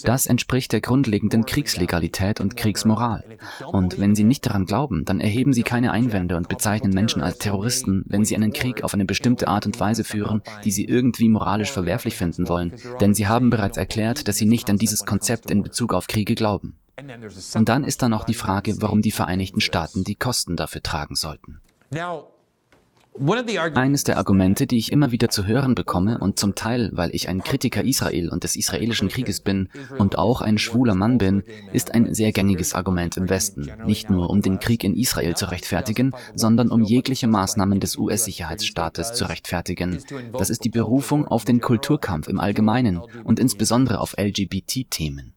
Das 0.05 0.27
entspricht 0.27 0.73
der 0.73 0.81
grundlegenden 0.81 1.47
Kriegslegalität 1.47 2.41
und 2.41 2.57
Kriegsmoral. 2.57 3.25
Und 3.67 3.99
wenn 3.99 4.15
Sie 4.15 4.25
nicht 4.25 4.47
daran 4.47 4.67
glauben, 4.67 5.05
dann 5.05 5.21
erheben 5.21 5.53
Sie 5.53 5.63
keine 5.63 5.93
Einwände 5.93 6.37
und 6.37 6.49
bezeichnen 6.49 6.93
Menschen 6.93 7.23
als 7.23 7.39
Terroristen, 7.39 8.05
wenn 8.07 8.25
sie 8.25 8.37
einen 8.37 8.53
Krieg 8.53 8.85
auf 8.85 8.95
eine 8.95 9.05
bestimmte 9.05 9.49
Art 9.49 9.67
und 9.67 9.79
Weise 9.81 10.05
führen, 10.05 10.43
die 10.65 10.71
sie 10.71 10.85
irgendwie 10.85 11.29
moralisch 11.29 11.71
verwerflich 11.71 12.17
finden 12.17 12.49
wollen. 12.49 12.73
Denn 13.01 13.15
sie 13.15 13.27
haben 13.27 13.51
bereits 13.51 13.77
erklärt, 13.77 14.29
dass 14.29 14.37
sie 14.37 14.47
nicht 14.47 14.71
an 14.71 14.79
dieses 14.79 15.05
Konzept 15.05 15.51
in 15.51 15.63
Bezug 15.63 15.95
auf 15.95 16.07
Kriege 16.07 16.35
glauben. 16.35 16.77
Und 17.55 17.69
dann 17.69 17.85
ist 17.85 18.03
da 18.03 18.09
noch 18.09 18.25
die 18.25 18.35
Frage, 18.35 18.81
warum 18.81 19.03
die 19.03 19.13
Vereinigten 19.13 19.61
Staaten 19.61 20.05
die 20.05 20.17
Kosten 20.17 20.57
dafür 20.57 20.83
tragen 20.83 21.15
sollten. 21.15 21.61
Eines 23.75 24.05
der 24.05 24.19
Argumente, 24.19 24.67
die 24.67 24.79
ich 24.79 24.93
immer 24.93 25.11
wieder 25.11 25.29
zu 25.29 25.47
hören 25.47 25.75
bekomme 25.75 26.19
und 26.19 26.39
zum 26.39 26.55
Teil, 26.55 26.91
weil 26.93 27.15
ich 27.15 27.29
ein 27.29 27.43
Kritiker 27.43 27.85
Israel 27.85 28.29
und 28.29 28.45
des 28.45 28.57
israelischen 28.57 29.09
Krieges 29.09 29.41
bin 29.41 29.69
und 29.99 30.19
auch 30.19 30.41
ein 30.41 30.59
schwuler 30.59 30.95
Mann 30.95 31.19
bin, 31.19 31.43
ist 31.73 31.95
ein 31.95 32.15
sehr 32.15 32.33
gängiges 32.33 32.75
Argument 32.75 33.17
im 33.17 33.29
Westen, 33.29 33.71
nicht 33.85 34.11
nur 34.11 34.31
um 34.31 34.43
den 34.43 34.61
Krieg 34.61 34.85
in 34.85 34.95
Israel 34.95 35.35
zu 35.35 35.51
rechtfertigen, 35.51 36.13
sondern 36.35 36.71
um 36.71 36.83
jegliche 36.83 37.27
Maßnahmen 37.27 37.81
des 37.81 37.97
US-Sicherheitsstaates 37.97 39.15
zu 39.15 39.29
rechtfertigen. 39.29 39.99
Das 40.33 40.51
ist 40.51 40.65
die 40.65 40.71
Berufung 40.71 41.27
auf 41.27 41.45
den 41.45 41.61
Kulturkampf 41.61 42.29
im 42.29 42.39
Allgemeinen 42.39 43.01
und 43.25 43.41
insbesondere 43.41 44.01
auf 44.01 44.17
LGBT-Themen. 44.19 45.35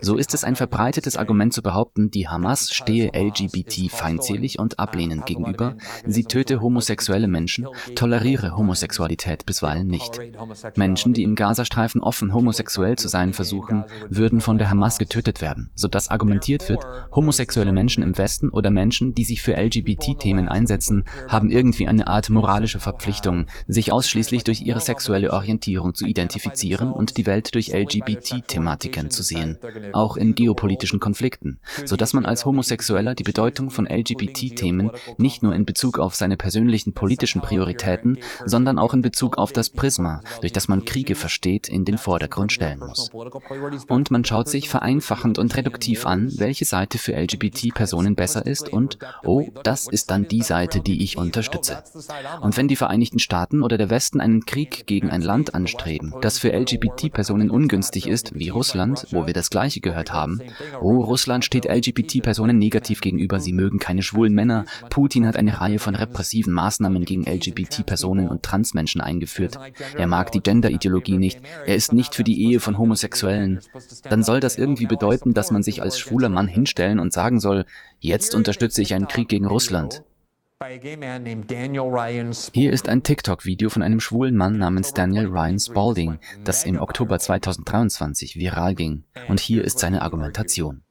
So 0.00 0.16
ist 0.16 0.34
es 0.34 0.44
ein 0.44 0.56
verbreitetes 0.56 1.16
Argument 1.16 1.52
zu 1.52 1.62
behaupten, 1.62 2.10
die 2.10 2.28
Hamas 2.28 2.72
stehe 2.72 3.10
LGBT 3.14 3.90
feindselig 3.90 4.58
und 4.58 4.78
ablehnend 4.78 5.26
gegenüber, 5.26 5.76
sie 6.06 6.24
töte 6.24 6.60
homosexuelle 6.60 7.28
Menschen, 7.28 7.66
toleriere 7.94 8.56
Homosexualität 8.56 9.46
bisweilen 9.46 9.86
nicht. 9.86 10.20
Menschen, 10.76 11.14
die 11.14 11.22
im 11.22 11.34
Gazastreifen 11.34 12.02
offen 12.02 12.34
homosexuell 12.34 12.96
zu 12.96 13.08
sein 13.08 13.32
versuchen, 13.32 13.84
würden 14.08 14.40
von 14.40 14.58
der 14.58 14.70
Hamas 14.70 14.98
getötet 14.98 15.40
werden, 15.40 15.70
sodass 15.74 16.08
argumentiert 16.08 16.68
wird, 16.68 16.84
homosexuelle 17.14 17.72
Menschen 17.72 18.02
im 18.02 18.16
Westen 18.18 18.50
oder 18.50 18.70
Menschen, 18.70 19.14
die 19.14 19.24
sich 19.24 19.42
für 19.42 19.56
LGBT-Themen 19.56 20.48
einsetzen, 20.48 21.04
haben 21.28 21.50
irgendwie 21.50 21.88
eine 21.88 22.06
Art 22.06 22.30
moralische 22.30 22.80
Verpflichtung, 22.80 23.46
sich 23.66 23.92
ausschließlich 23.92 24.44
durch 24.44 24.62
ihre 24.62 24.80
sexuelle 24.80 25.32
Orientierung 25.32 25.94
zu 25.94 26.06
identifizieren 26.06 26.92
und 26.92 27.16
die 27.16 27.26
Welt 27.26 27.54
durch 27.54 27.68
LGBT-Thematiken 27.68 29.10
zu 29.10 29.22
sehen 29.22 29.53
auch 29.92 30.16
in 30.16 30.34
geopolitischen 30.34 31.00
Konflikten, 31.00 31.58
so 31.84 31.96
dass 31.96 32.12
man 32.12 32.26
als 32.26 32.44
Homosexueller 32.44 33.14
die 33.14 33.22
Bedeutung 33.22 33.70
von 33.70 33.86
LGBT-Themen 33.86 34.90
nicht 35.18 35.42
nur 35.42 35.54
in 35.54 35.64
Bezug 35.64 35.98
auf 35.98 36.14
seine 36.14 36.36
persönlichen 36.36 36.92
politischen 36.92 37.40
Prioritäten, 37.40 38.18
sondern 38.44 38.78
auch 38.78 38.94
in 38.94 39.02
Bezug 39.02 39.38
auf 39.38 39.52
das 39.52 39.70
Prisma, 39.70 40.20
durch 40.40 40.52
das 40.52 40.68
man 40.68 40.84
Kriege 40.84 41.14
versteht, 41.14 41.68
in 41.68 41.84
den 41.84 41.98
Vordergrund 41.98 42.52
stellen 42.52 42.80
muss. 42.80 43.10
Und 43.88 44.10
man 44.10 44.24
schaut 44.24 44.48
sich 44.48 44.68
vereinfachend 44.68 45.38
und 45.38 45.56
reduktiv 45.56 46.06
an, 46.06 46.30
welche 46.38 46.64
Seite 46.64 46.98
für 46.98 47.14
LGBT-Personen 47.14 48.14
besser 48.14 48.46
ist 48.46 48.68
und, 48.68 48.98
oh, 49.24 49.48
das 49.62 49.88
ist 49.88 50.10
dann 50.10 50.28
die 50.28 50.42
Seite, 50.42 50.80
die 50.80 51.02
ich 51.02 51.16
unterstütze. 51.18 51.82
Und 52.40 52.56
wenn 52.56 52.68
die 52.68 52.76
Vereinigten 52.76 53.18
Staaten 53.18 53.62
oder 53.62 53.78
der 53.78 53.90
Westen 53.90 54.20
einen 54.20 54.44
Krieg 54.44 54.86
gegen 54.86 55.10
ein 55.10 55.22
Land 55.22 55.54
anstreben, 55.54 56.14
das 56.20 56.38
für 56.38 56.52
LGBT-Personen 56.52 57.50
ungünstig 57.50 58.06
ist, 58.06 58.34
wie 58.34 58.48
Russland, 58.48 59.06
wo 59.10 59.26
wir 59.26 59.34
das 59.34 59.43
das 59.44 59.50
Gleiche 59.50 59.80
gehört 59.80 60.12
haben. 60.12 60.40
Oh, 60.80 61.00
Russland 61.00 61.44
steht 61.44 61.66
LGBT-Personen 61.66 62.58
negativ 62.58 63.02
gegenüber, 63.02 63.40
sie 63.40 63.52
mögen 63.52 63.78
keine 63.78 64.02
schwulen 64.02 64.32
Männer. 64.32 64.64
Putin 64.88 65.26
hat 65.26 65.36
eine 65.36 65.60
Reihe 65.60 65.78
von 65.78 65.94
repressiven 65.94 66.52
Maßnahmen 66.54 67.04
gegen 67.04 67.24
LGBT-Personen 67.24 68.28
und 68.28 68.42
Transmenschen 68.42 69.02
eingeführt. 69.02 69.58
Er 69.96 70.06
mag 70.06 70.32
die 70.32 70.40
Gender-Ideologie 70.40 71.18
nicht. 71.18 71.40
Er 71.66 71.76
ist 71.76 71.92
nicht 71.92 72.14
für 72.14 72.24
die 72.24 72.42
Ehe 72.42 72.58
von 72.58 72.78
Homosexuellen. 72.78 73.60
Dann 74.08 74.22
soll 74.22 74.40
das 74.40 74.56
irgendwie 74.56 74.86
bedeuten, 74.86 75.34
dass 75.34 75.50
man 75.50 75.62
sich 75.62 75.82
als 75.82 75.98
schwuler 75.98 76.30
Mann 76.30 76.48
hinstellen 76.48 76.98
und 76.98 77.12
sagen 77.12 77.38
soll, 77.38 77.66
jetzt 78.00 78.34
unterstütze 78.34 78.80
ich 78.80 78.94
einen 78.94 79.08
Krieg 79.08 79.28
gegen 79.28 79.46
Russland. 79.46 80.02
Hier 82.52 82.72
ist 82.72 82.88
ein 82.88 83.02
TikTok-Video 83.02 83.68
von 83.68 83.82
einem 83.82 84.00
schwulen 84.00 84.34
Mann 84.34 84.56
namens 84.56 84.94
Daniel 84.94 85.26
Ryan 85.26 85.58
Spalding, 85.58 86.18
das 86.44 86.64
im 86.64 86.80
Oktober 86.80 87.18
2023 87.18 88.36
viral 88.36 88.74
ging. 88.74 89.04
Und 89.28 89.40
hier 89.40 89.62
ist 89.62 89.78
seine 89.78 90.00
Argumentation. 90.00 90.82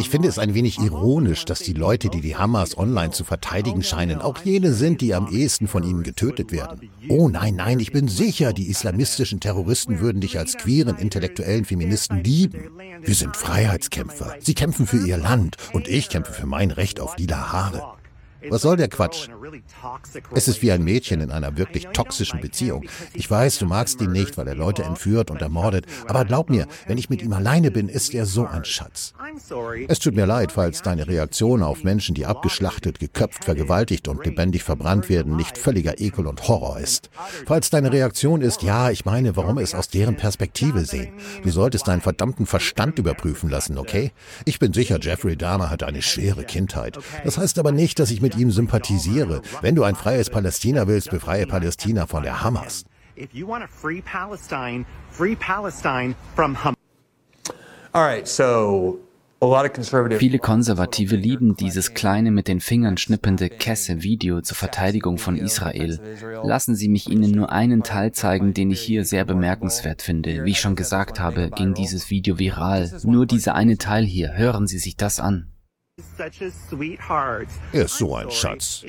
Ich 0.00 0.10
finde 0.10 0.28
es 0.28 0.38
ein 0.40 0.54
wenig 0.54 0.78
ironisch, 0.80 1.44
dass 1.44 1.60
die 1.60 1.72
Leute, 1.72 2.08
die 2.08 2.20
die 2.20 2.34
Hamas 2.36 2.76
online 2.76 3.12
zu 3.12 3.22
verteidigen 3.22 3.84
scheinen, 3.84 4.20
auch 4.20 4.38
jene 4.38 4.72
sind, 4.72 5.00
die 5.00 5.14
am 5.14 5.28
ehesten 5.28 5.68
von 5.68 5.84
ihnen 5.84 6.02
getötet 6.02 6.50
werden. 6.50 6.90
Oh 7.08 7.28
nein, 7.28 7.54
nein, 7.54 7.78
ich 7.78 7.92
bin 7.92 8.08
sicher, 8.08 8.52
die 8.52 8.68
islamistischen 8.68 9.38
Terroristen 9.38 10.00
würden 10.00 10.20
dich 10.20 10.36
als 10.36 10.56
queeren, 10.56 10.96
intellektuellen 10.96 11.64
Feministen 11.64 12.24
lieben. 12.24 12.72
Wir 13.00 13.14
sind 13.14 13.36
Freiheitskämpfer. 13.36 14.34
Sie 14.40 14.54
kämpfen 14.54 14.88
für 14.88 15.06
ihr 15.06 15.16
Land 15.16 15.58
und 15.72 15.86
ich 15.86 16.08
kämpfe 16.08 16.32
für 16.32 16.46
mein 16.46 16.72
Recht 16.72 16.98
auf 16.98 17.16
lila 17.18 17.52
Haare. 17.52 17.94
Was 18.50 18.62
soll 18.62 18.76
der 18.76 18.88
Quatsch? 18.88 19.28
Es 20.34 20.48
ist 20.48 20.62
wie 20.62 20.72
ein 20.72 20.82
Mädchen 20.82 21.20
in 21.20 21.30
einer 21.30 21.56
wirklich 21.56 21.86
toxischen 21.88 22.40
Beziehung. 22.40 22.84
Ich 23.12 23.30
weiß, 23.30 23.58
du 23.58 23.66
magst 23.66 24.00
ihn 24.00 24.12
nicht, 24.12 24.36
weil 24.36 24.48
er 24.48 24.54
Leute 24.54 24.82
entführt 24.82 25.30
und 25.30 25.42
ermordet, 25.42 25.86
aber 26.06 26.24
glaub 26.24 26.50
mir, 26.50 26.66
wenn 26.86 26.98
ich 26.98 27.10
mit 27.10 27.22
ihm 27.22 27.32
alleine 27.32 27.70
bin, 27.70 27.88
ist 27.88 28.14
er 28.14 28.26
so 28.26 28.46
ein 28.46 28.64
Schatz. 28.64 29.14
Es 29.88 29.98
tut 29.98 30.14
mir 30.14 30.26
leid, 30.26 30.52
falls 30.52 30.82
deine 30.82 31.06
Reaktion 31.06 31.62
auf 31.62 31.84
Menschen, 31.84 32.14
die 32.14 32.26
abgeschlachtet, 32.26 32.98
geköpft, 32.98 33.44
vergewaltigt 33.44 34.08
und 34.08 34.24
lebendig 34.24 34.62
verbrannt 34.62 35.08
werden, 35.08 35.36
nicht 35.36 35.58
völliger 35.58 36.00
Ekel 36.00 36.26
und 36.26 36.46
Horror 36.48 36.78
ist. 36.78 37.10
Falls 37.46 37.70
deine 37.70 37.92
Reaktion 37.92 38.40
ist, 38.42 38.62
ja, 38.62 38.90
ich 38.90 39.04
meine, 39.04 39.36
warum 39.36 39.58
es 39.58 39.74
aus 39.74 39.88
deren 39.88 40.16
Perspektive 40.16 40.84
sehen. 40.84 41.14
Du 41.42 41.50
solltest 41.50 41.88
deinen 41.88 42.00
verdammten 42.00 42.46
Verstand 42.46 42.98
überprüfen 42.98 43.50
lassen, 43.50 43.78
okay? 43.78 44.12
Ich 44.44 44.58
bin 44.58 44.72
sicher, 44.72 44.98
Jeffrey 45.00 45.36
Dahmer 45.36 45.70
hatte 45.70 45.86
eine 45.86 46.02
schwere 46.02 46.44
Kindheit. 46.44 46.98
Das 47.24 47.38
heißt 47.38 47.58
aber 47.58 47.72
nicht, 47.72 47.98
dass 47.98 48.10
ich 48.10 48.20
mit 48.20 48.33
ihm 48.36 48.50
sympathisiere. 48.50 49.42
Wenn 49.60 49.74
du 49.74 49.84
ein 49.84 49.94
freies 49.94 50.30
Palästina 50.30 50.86
willst, 50.86 51.10
befreie 51.10 51.46
Palästina 51.46 52.06
von 52.06 52.22
der 52.22 52.42
Hamas. 52.42 52.84
All 57.92 58.02
right, 58.02 58.26
so 58.26 58.98
Viele 60.18 60.38
Konservative 60.38 61.16
lieben 61.16 61.54
dieses 61.54 61.92
kleine 61.92 62.30
mit 62.30 62.48
den 62.48 62.60
Fingern 62.60 62.96
schnippende 62.96 63.50
Kesse-Video 63.50 64.40
zur 64.40 64.56
Verteidigung 64.56 65.18
von 65.18 65.36
Israel. 65.36 66.00
Lassen 66.42 66.74
Sie 66.74 66.88
mich 66.88 67.10
Ihnen 67.10 67.30
nur 67.30 67.52
einen 67.52 67.82
Teil 67.82 68.12
zeigen, 68.12 68.54
den 68.54 68.70
ich 68.70 68.80
hier 68.80 69.04
sehr 69.04 69.26
bemerkenswert 69.26 70.00
finde. 70.00 70.44
Wie 70.44 70.52
ich 70.52 70.60
schon 70.60 70.76
gesagt 70.76 71.20
habe, 71.20 71.50
ging 71.50 71.74
dieses 71.74 72.08
Video 72.08 72.38
viral. 72.38 72.90
Nur 73.02 73.26
dieser 73.26 73.54
eine 73.54 73.76
Teil 73.76 74.04
hier. 74.04 74.34
Hören 74.34 74.66
Sie 74.66 74.78
sich 74.78 74.96
das 74.96 75.20
an. 75.20 75.53
Er 77.72 77.84
ist 77.84 77.98
so 77.98 78.16
ein 78.16 78.28
Schatz. 78.30 78.84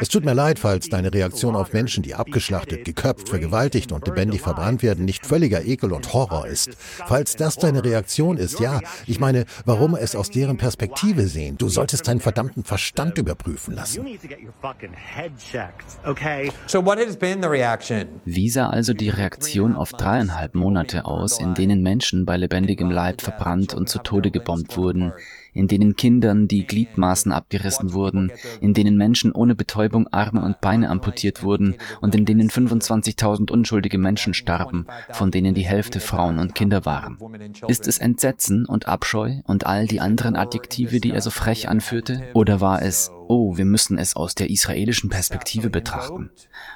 Es 0.00 0.08
tut 0.08 0.24
mir 0.24 0.34
leid, 0.34 0.58
falls 0.58 0.88
deine 0.88 1.12
Reaktion 1.12 1.54
auf 1.54 1.72
Menschen, 1.72 2.02
die 2.02 2.14
abgeschlachtet, 2.14 2.84
geköpft, 2.84 3.28
vergewaltigt 3.28 3.92
und 3.92 4.04
lebendig 4.06 4.40
verbrannt 4.40 4.82
werden, 4.82 5.04
nicht 5.04 5.26
völliger 5.26 5.64
Ekel 5.64 5.92
und 5.92 6.12
Horror 6.12 6.46
ist. 6.48 6.76
Falls 7.06 7.36
das 7.36 7.56
deine 7.56 7.84
Reaktion 7.84 8.36
ist, 8.36 8.58
ja, 8.58 8.80
ich 9.06 9.20
meine, 9.20 9.44
warum 9.64 9.94
es 9.94 10.16
aus 10.16 10.30
deren 10.30 10.56
Perspektive 10.56 11.28
sehen? 11.28 11.56
Du 11.56 11.68
solltest 11.68 12.08
deinen 12.08 12.20
verdammten 12.20 12.64
Verstand 12.64 13.16
überprüfen 13.18 13.74
lassen. 13.74 14.04
Wie 18.24 18.50
sah 18.50 18.70
also 18.70 18.92
die 18.92 19.08
Reaktion 19.08 19.76
auf 19.76 19.92
dreieinhalb 19.92 20.54
Monate 20.56 21.04
aus, 21.04 21.38
in 21.38 21.54
denen 21.54 21.82
Menschen 21.82 22.24
bei 22.24 22.36
lebendigem 22.36 22.90
Leib 22.90 23.20
verbrannt 23.20 23.72
und 23.72 23.88
zu 23.88 24.00
Tode 24.00 24.32
gebombt 24.32 24.76
wurden? 24.76 25.12
In 25.54 25.68
denen 25.68 25.96
Kindern 25.96 26.48
die 26.48 26.66
Gliedmaßen 26.66 27.32
abgerissen 27.32 27.92
wurden, 27.92 28.32
in 28.60 28.74
denen 28.74 28.96
Menschen 28.96 29.32
ohne 29.32 29.54
Betäubung 29.54 30.08
Arme 30.08 30.42
und 30.42 30.60
Beine 30.60 30.90
amputiert 30.90 31.42
wurden 31.42 31.76
und 32.00 32.14
in 32.14 32.24
denen 32.24 32.50
25.000 32.50 33.50
unschuldige 33.50 33.98
Menschen 33.98 34.34
starben, 34.34 34.86
von 35.12 35.30
denen 35.30 35.54
die 35.54 35.66
Hälfte 35.66 36.00
Frauen 36.00 36.38
und 36.38 36.54
Kinder 36.54 36.84
waren. 36.84 37.18
Ist 37.68 37.88
es 37.88 37.98
Entsetzen 37.98 38.66
und 38.66 38.88
Abscheu 38.88 39.36
und 39.44 39.66
all 39.66 39.86
die 39.86 40.00
anderen 40.00 40.36
Adjektive, 40.36 41.00
die 41.00 41.12
er 41.12 41.20
so 41.20 41.30
frech 41.30 41.68
anführte? 41.68 42.22
Oder 42.34 42.60
war 42.60 42.82
es 42.82 43.10
Oh, 43.26 43.56
wir 43.56 43.64
müssen 43.64 43.98
es 43.98 44.16
aus 44.16 44.34
der 44.34 44.50
israelischen 44.50 45.08
Perspektive 45.08 45.70
betrachten. 45.70 46.30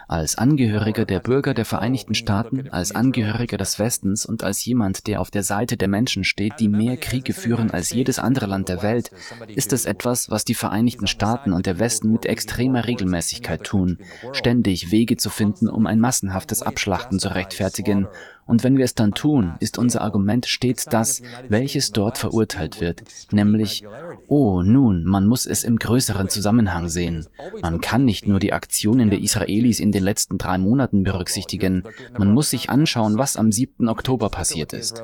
Als 0.06 0.38
Angehöriger 0.38 1.04
der 1.04 1.20
Bürger 1.20 1.52
der 1.52 1.64
Vereinigten 1.64 2.14
Staaten, 2.14 2.68
als 2.70 2.94
Angehöriger 2.94 3.58
des 3.58 3.78
Westens 3.78 4.24
und 4.24 4.42
als 4.42 4.64
jemand, 4.64 5.06
der 5.06 5.20
auf 5.20 5.30
der 5.30 5.42
Seite 5.42 5.76
der 5.76 5.88
Menschen 5.88 6.24
steht, 6.24 6.54
die 6.60 6.68
mehr 6.68 6.96
Kriege 6.96 7.34
führen 7.34 7.70
als 7.70 7.90
jedes 7.90 8.18
andere 8.18 8.46
Land 8.46 8.68
der 8.68 8.82
Welt, 8.82 9.10
ist 9.48 9.72
es 9.72 9.84
etwas, 9.84 10.30
was 10.30 10.44
die 10.44 10.54
Vereinigten 10.54 11.06
Staaten 11.06 11.52
und 11.52 11.66
der 11.66 11.78
Westen 11.78 12.10
mit 12.12 12.24
extremer 12.26 12.86
Regelmäßigkeit 12.86 13.64
tun, 13.64 13.98
ständig 14.32 14.90
Wege 14.90 15.16
zu 15.16 15.30
finden, 15.30 15.68
um 15.68 15.86
ein 15.86 16.00
massenhaftes 16.00 16.62
Abschlachten 16.62 17.18
zu 17.18 17.28
rechtfertigen 17.34 18.08
und 18.48 18.64
wenn 18.64 18.76
wir 18.76 18.84
es 18.84 18.94
dann 18.94 19.12
tun, 19.12 19.52
ist 19.60 19.78
unser 19.78 20.00
Argument 20.00 20.46
stets 20.46 20.86
das, 20.86 21.22
welches 21.48 21.92
dort 21.92 22.18
verurteilt 22.18 22.80
wird, 22.80 23.02
nämlich, 23.30 23.84
oh, 24.26 24.62
nun, 24.62 25.04
man 25.04 25.26
muss 25.26 25.46
es 25.46 25.62
im 25.62 25.76
größeren 25.76 26.28
Zusammenhang 26.28 26.88
sehen. 26.88 27.26
Man 27.62 27.80
kann 27.80 28.04
nicht 28.04 28.26
nur 28.26 28.40
die 28.40 28.52
Aktionen 28.52 29.10
der 29.10 29.20
Israelis 29.20 29.78
in 29.78 29.92
den 29.92 30.02
letzten 30.02 30.38
drei 30.38 30.58
Monaten 30.58 31.04
berücksichtigen, 31.04 31.84
man 32.16 32.32
muss 32.32 32.50
sich 32.50 32.70
anschauen, 32.70 33.18
was 33.18 33.36
am 33.36 33.52
7. 33.52 33.88
Oktober 33.88 34.30
passiert 34.30 34.72
ist. 34.72 35.02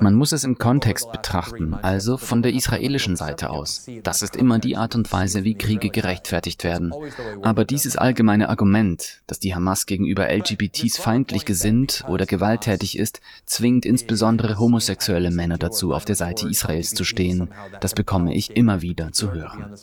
Man 0.00 0.14
muss 0.14 0.32
es 0.32 0.44
im 0.44 0.58
Kontext 0.58 1.12
betrachten, 1.12 1.74
also 1.74 2.16
von 2.16 2.42
der 2.42 2.54
israelischen 2.54 3.16
Seite 3.16 3.50
aus. 3.50 3.86
Das 4.02 4.22
ist 4.22 4.36
immer 4.36 4.58
die 4.58 4.76
Art 4.76 4.94
und 4.94 5.12
Weise, 5.12 5.44
wie 5.44 5.54
Kriege 5.54 5.90
gerechtfertigt 5.90 6.64
werden. 6.64 6.94
Aber 7.42 7.64
dieses 7.66 7.96
allgemeine 7.96 8.48
Argument, 8.48 9.20
dass 9.26 9.38
die 9.38 9.54
Hamas 9.54 9.84
gegenüber 9.84 10.28
LGBTs 10.28 10.96
feindlich 10.96 11.44
gesinnt 11.44 12.04
oder 12.08 12.24
gewalttätig 12.24 12.85
tätig 12.86 12.98
ist, 12.98 13.20
zwingt 13.44 13.84
insbesondere 13.84 14.58
homosexuelle 14.58 15.30
Männer 15.30 15.58
dazu, 15.58 15.92
auf 15.92 16.04
der 16.04 16.14
Seite 16.14 16.48
Israels 16.48 16.94
zu 16.94 17.04
stehen. 17.04 17.48
Das 17.80 17.94
bekomme 17.94 18.34
ich 18.34 18.56
immer 18.56 18.82
wieder 18.82 19.12
zu 19.12 19.32
hören. 19.32 19.74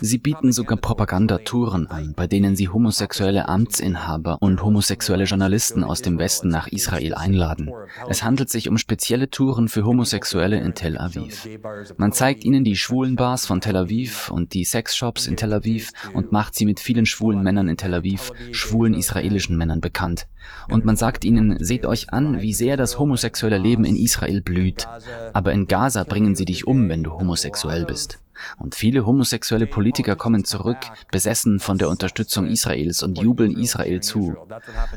Sie 0.00 0.18
bieten 0.18 0.52
sogar 0.52 0.76
Propagandatouren 0.76 1.86
an, 1.86 2.12
bei 2.14 2.26
denen 2.26 2.56
sie 2.56 2.68
homosexuelle 2.68 3.48
Amtsinhaber 3.48 4.36
und 4.40 4.62
homosexuelle 4.62 5.24
Journalisten 5.24 5.82
aus 5.82 6.02
dem 6.02 6.18
Westen 6.18 6.48
nach 6.48 6.68
Israel 6.68 7.14
einladen. 7.14 7.70
Es 8.10 8.22
handelt 8.22 8.50
sich 8.50 8.68
um 8.68 8.76
spezielle 8.76 9.30
Touren 9.30 9.68
für 9.68 9.86
Homosexuelle 9.86 10.60
in 10.60 10.74
Tel 10.74 10.98
Aviv. 10.98 11.48
Man 11.96 12.12
zeigt 12.12 12.44
ihnen 12.44 12.64
die 12.64 12.76
schwulen 12.76 13.16
Bars 13.16 13.46
von 13.46 13.62
Tel 13.62 13.76
Aviv 13.76 14.30
und 14.30 14.52
die 14.52 14.64
Sexshops 14.64 15.26
in 15.26 15.36
Tel 15.36 15.54
Aviv 15.54 15.92
und 16.12 16.32
macht 16.32 16.54
sie 16.54 16.66
mit 16.66 16.78
vielen 16.78 17.06
schwulen 17.06 17.42
Männern 17.42 17.68
in 17.68 17.78
Tel 17.78 17.94
Aviv, 17.94 18.32
schwulen 18.52 18.92
israelischen 18.92 19.56
Männern 19.56 19.80
bekannt. 19.80 20.26
Und 20.68 20.84
man 20.84 20.96
sagt 20.96 21.24
ihnen, 21.24 21.56
seht 21.64 21.86
euch 21.86 22.12
an, 22.12 22.42
wie 22.42 22.52
sehr 22.52 22.76
das 22.76 22.98
homosexuelle 22.98 23.58
Leben 23.58 23.86
in 23.86 23.96
Israel 23.96 24.42
blüht. 24.42 24.86
Aber 25.32 25.52
in 25.52 25.66
Gaza 25.66 26.04
bringen 26.04 26.34
sie 26.34 26.44
dich 26.44 26.66
um, 26.66 26.90
wenn 26.90 27.02
du 27.02 27.12
homosexuell 27.12 27.86
bist. 27.86 28.18
Und 28.58 28.74
viele 28.74 29.06
homosexuelle 29.06 29.66
Politiker 29.66 30.16
kommen 30.16 30.44
zurück, 30.44 30.78
besessen 31.10 31.60
von 31.60 31.78
der 31.78 31.88
Unterstützung 31.88 32.46
Israels 32.46 33.02
und 33.02 33.18
jubeln 33.18 33.56
Israel 33.56 34.00
zu. 34.00 34.36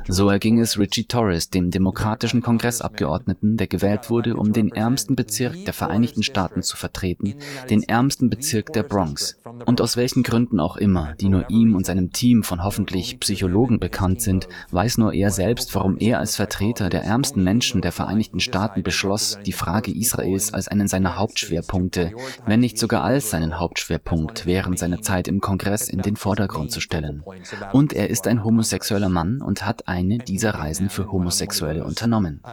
So 0.07 0.29
erging 0.29 0.59
es 0.59 0.79
Richie 0.79 1.05
Torres, 1.05 1.49
dem 1.49 1.71
demokratischen 1.71 2.41
Kongressabgeordneten, 2.41 3.57
der 3.57 3.67
gewählt 3.67 4.09
wurde, 4.09 4.35
um 4.35 4.53
den 4.53 4.71
ärmsten 4.71 5.15
Bezirk 5.15 5.65
der 5.65 5.73
Vereinigten 5.73 6.23
Staaten 6.23 6.61
zu 6.61 6.77
vertreten, 6.77 7.35
den 7.69 7.83
ärmsten 7.83 8.29
Bezirk 8.29 8.73
der 8.73 8.83
Bronx. 8.83 9.37
Und 9.65 9.81
aus 9.81 9.97
welchen 9.97 10.23
Gründen 10.23 10.59
auch 10.59 10.77
immer, 10.77 11.13
die 11.13 11.29
nur 11.29 11.49
ihm 11.49 11.75
und 11.75 11.85
seinem 11.85 12.11
Team 12.11 12.43
von 12.43 12.63
hoffentlich 12.63 13.19
Psychologen 13.19 13.79
bekannt 13.79 14.21
sind, 14.21 14.47
weiß 14.71 14.97
nur 14.97 15.13
er 15.13 15.31
selbst, 15.31 15.73
warum 15.75 15.97
er 15.97 16.19
als 16.19 16.35
Vertreter 16.35 16.89
der 16.89 17.03
ärmsten 17.03 17.43
Menschen 17.43 17.81
der 17.81 17.91
Vereinigten 17.91 18.39
Staaten 18.39 18.83
beschloss, 18.83 19.37
die 19.45 19.53
Frage 19.53 19.91
Israels 19.91 20.53
als 20.53 20.67
einen 20.67 20.87
seiner 20.87 21.17
Hauptschwerpunkte, 21.17 22.13
wenn 22.45 22.59
nicht 22.59 22.77
sogar 22.77 23.03
als 23.03 23.32
seinen 23.33 23.59
Hauptschwerpunkt 23.59 24.45
während 24.45 24.77
seiner 24.77 25.01
Zeit 25.01 25.27
im 25.27 25.41
Kongress 25.41 25.89
in 25.89 26.03
den 26.03 26.15
Vordergrund 26.15 26.71
zu 26.71 26.81
stellen. 26.81 27.23
Und 27.71 27.91
er 27.91 28.11
ist 28.11 28.27
ein 28.27 28.43
homosexueller 28.43 29.09
Mann 29.09 29.41
und 29.41 29.65
hat 29.65 29.87
eine 29.87 30.19
dieser 30.19 30.51
Reisen 30.51 30.89
für 30.89 31.11
Homosexuelle 31.11 31.83
unternommen. 31.83 32.43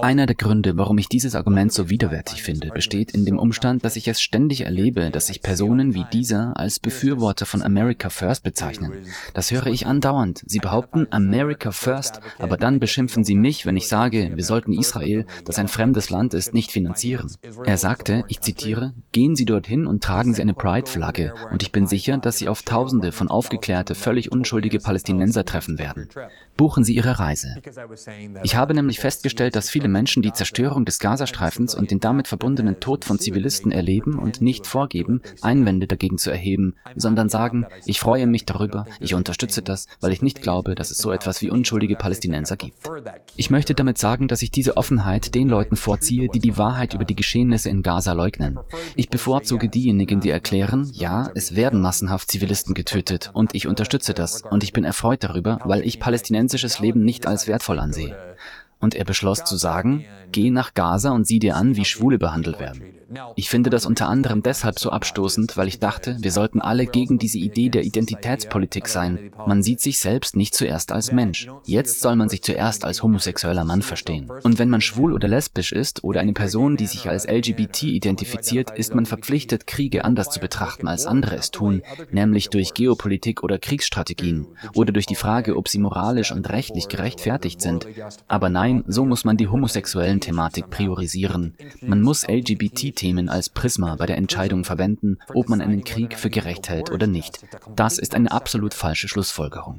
Einer 0.00 0.24
der 0.24 0.34
Gründe, 0.34 0.78
warum 0.78 0.96
ich 0.96 1.10
dieses 1.10 1.34
Argument 1.34 1.74
so 1.74 1.90
widerwärtig 1.90 2.42
finde, 2.42 2.68
besteht 2.68 3.10
in 3.10 3.26
dem 3.26 3.38
Umstand, 3.38 3.84
dass 3.84 3.96
ich 3.96 4.08
es 4.08 4.22
ständig 4.22 4.62
erlebe, 4.62 5.10
dass 5.10 5.26
sich 5.26 5.42
Personen 5.42 5.92
wie 5.92 6.06
dieser 6.10 6.56
als 6.56 6.80
Befürworter 6.80 7.44
von 7.44 7.60
America 7.62 8.08
First 8.08 8.44
bezeichnen. 8.44 8.92
Das 9.34 9.50
höre 9.50 9.66
ich 9.66 9.86
andauernd. 9.86 10.42
Sie 10.46 10.60
behaupten 10.60 11.06
America 11.10 11.70
First, 11.70 12.20
aber 12.38 12.56
dann 12.56 12.80
beschimpfen 12.80 13.24
sie 13.24 13.34
mich, 13.34 13.66
wenn 13.66 13.76
ich 13.76 13.88
sage, 13.88 14.32
wir 14.34 14.44
sollten 14.44 14.72
Israel, 14.72 15.26
das 15.44 15.58
ein 15.58 15.68
fremdes 15.68 16.08
Land 16.08 16.32
ist, 16.32 16.54
nicht 16.54 16.72
finanzieren. 16.72 17.30
Er 17.66 17.76
sagte, 17.76 18.24
ich 18.28 18.40
zitiere, 18.40 18.94
gehen 19.12 19.36
Sie 19.36 19.44
dort 19.44 19.55
dorthin 19.56 19.86
und 19.86 20.02
tragen 20.02 20.34
sie 20.34 20.42
eine 20.42 20.54
Pride-Flagge. 20.54 21.34
Und 21.50 21.62
ich 21.62 21.72
bin 21.72 21.86
sicher, 21.86 22.18
dass 22.18 22.38
sie 22.38 22.48
auf 22.48 22.62
Tausende 22.62 23.12
von 23.12 23.28
aufgeklärte, 23.28 23.94
völlig 23.94 24.30
unschuldige 24.30 24.78
Palästinenser 24.78 25.44
treffen 25.44 25.78
werden. 25.78 26.08
Buchen 26.56 26.84
Sie 26.84 26.94
Ihre 26.94 27.18
Reise. 27.18 27.56
Ich 28.42 28.56
habe 28.56 28.72
nämlich 28.72 28.98
festgestellt, 28.98 29.56
dass 29.56 29.68
viele 29.68 29.88
Menschen 29.88 30.22
die 30.22 30.32
Zerstörung 30.32 30.84
des 30.84 30.98
Gazastreifens 30.98 31.74
und 31.74 31.90
den 31.90 32.00
damit 32.00 32.28
verbundenen 32.28 32.80
Tod 32.80 33.04
von 33.04 33.18
Zivilisten 33.18 33.72
erleben 33.72 34.18
und 34.18 34.40
nicht 34.40 34.66
vorgeben, 34.66 35.20
Einwände 35.42 35.86
dagegen 35.86 36.16
zu 36.16 36.30
erheben, 36.30 36.74
sondern 36.94 37.28
sagen, 37.28 37.66
ich 37.84 38.00
freue 38.00 38.26
mich 38.26 38.46
darüber, 38.46 38.86
ich 39.00 39.14
unterstütze 39.14 39.60
das, 39.60 39.86
weil 40.00 40.12
ich 40.12 40.22
nicht 40.22 40.40
glaube, 40.40 40.74
dass 40.74 40.90
es 40.90 40.98
so 40.98 41.12
etwas 41.12 41.42
wie 41.42 41.50
unschuldige 41.50 41.96
Palästinenser 41.96 42.56
gibt. 42.56 42.78
Ich 43.36 43.50
möchte 43.50 43.74
damit 43.74 43.98
sagen, 43.98 44.28
dass 44.28 44.42
ich 44.42 44.50
diese 44.50 44.76
Offenheit 44.76 45.34
den 45.34 45.48
Leuten 45.48 45.76
vorziehe, 45.76 46.28
die 46.28 46.40
die 46.40 46.56
Wahrheit 46.56 46.94
über 46.94 47.04
die 47.04 47.16
Geschehnisse 47.16 47.68
in 47.68 47.82
Gaza 47.82 48.12
leugnen. 48.12 48.58
Ich 48.94 49.10
bevorzuge 49.10 49.68
diejenigen, 49.68 50.20
die 50.20 50.30
erklären, 50.30 50.90
ja, 50.94 51.30
es 51.34 51.54
werden 51.54 51.82
massenhaft 51.82 52.30
Zivilisten 52.30 52.74
getötet 52.74 53.30
und 53.34 53.54
ich 53.54 53.66
unterstütze 53.66 54.14
das 54.14 54.42
und 54.42 54.62
ich 54.64 54.72
bin 54.72 54.84
erfreut 54.84 55.22
darüber, 55.22 55.58
weil 55.64 55.86
ich 55.86 55.98
palästinensisches 56.46 56.78
Leben 56.80 57.04
nicht 57.04 57.26
als 57.26 57.46
wertvoll 57.46 57.78
ansehe. 57.78 58.16
Und 58.78 58.94
er 58.94 59.04
beschloss 59.04 59.44
zu 59.44 59.56
sagen, 59.56 60.04
geh 60.32 60.50
nach 60.50 60.74
Gaza 60.74 61.10
und 61.10 61.26
sieh 61.26 61.38
dir 61.38 61.56
an, 61.56 61.76
wie 61.76 61.84
Schwule 61.84 62.18
behandelt 62.18 62.60
werden. 62.60 62.82
Ich 63.36 63.48
finde 63.48 63.70
das 63.70 63.86
unter 63.86 64.08
anderem 64.08 64.42
deshalb 64.42 64.78
so 64.78 64.90
abstoßend, 64.90 65.56
weil 65.56 65.68
ich 65.68 65.78
dachte, 65.78 66.16
wir 66.20 66.32
sollten 66.32 66.60
alle 66.60 66.86
gegen 66.86 67.18
diese 67.18 67.38
Idee 67.38 67.68
der 67.68 67.84
Identitätspolitik 67.84 68.88
sein. 68.88 69.30
Man 69.46 69.62
sieht 69.62 69.80
sich 69.80 69.98
selbst 69.98 70.36
nicht 70.36 70.54
zuerst 70.54 70.90
als 70.92 71.12
Mensch. 71.12 71.48
Jetzt 71.64 72.00
soll 72.00 72.16
man 72.16 72.28
sich 72.28 72.42
zuerst 72.42 72.84
als 72.84 73.02
homosexueller 73.02 73.64
Mann 73.64 73.82
verstehen. 73.82 74.28
Und 74.42 74.58
wenn 74.58 74.70
man 74.70 74.80
schwul 74.80 75.12
oder 75.12 75.28
lesbisch 75.28 75.72
ist 75.72 76.02
oder 76.02 76.20
eine 76.20 76.32
Person, 76.32 76.76
die 76.76 76.86
sich 76.86 77.08
als 77.08 77.26
LGBT 77.26 77.84
identifiziert, 77.84 78.70
ist 78.76 78.94
man 78.94 79.06
verpflichtet, 79.06 79.66
Kriege 79.66 80.04
anders 80.04 80.30
zu 80.30 80.40
betrachten, 80.40 80.88
als 80.88 81.06
andere 81.06 81.36
es 81.36 81.50
tun, 81.50 81.82
nämlich 82.10 82.50
durch 82.50 82.74
Geopolitik 82.74 83.42
oder 83.44 83.58
Kriegsstrategien 83.58 84.46
oder 84.74 84.92
durch 84.92 85.06
die 85.06 85.14
Frage, 85.14 85.56
ob 85.56 85.68
sie 85.68 85.78
moralisch 85.78 86.32
und 86.32 86.48
rechtlich 86.50 86.88
gerechtfertigt 86.88 87.60
sind. 87.60 87.86
Aber 88.26 88.48
nein, 88.48 88.84
so 88.88 89.04
muss 89.04 89.24
man 89.24 89.36
die 89.36 89.48
homosexuellen 89.48 90.20
Thematik 90.20 90.70
priorisieren. 90.70 91.54
Man 91.80 92.02
muss 92.02 92.26
LGBT 92.26 92.95
Themen 92.96 93.28
als 93.28 93.48
Prisma 93.48 93.94
bei 93.94 94.06
der 94.06 94.16
Entscheidung 94.16 94.64
verwenden, 94.64 95.18
ob 95.32 95.48
man 95.48 95.60
einen 95.60 95.84
Krieg 95.84 96.18
für 96.18 96.30
gerecht 96.30 96.68
hält 96.68 96.90
oder 96.90 97.06
nicht. 97.06 97.46
Das 97.76 97.98
ist 97.98 98.16
eine 98.16 98.32
absolut 98.32 98.74
falsche 98.74 99.06
Schlussfolgerung. 99.06 99.78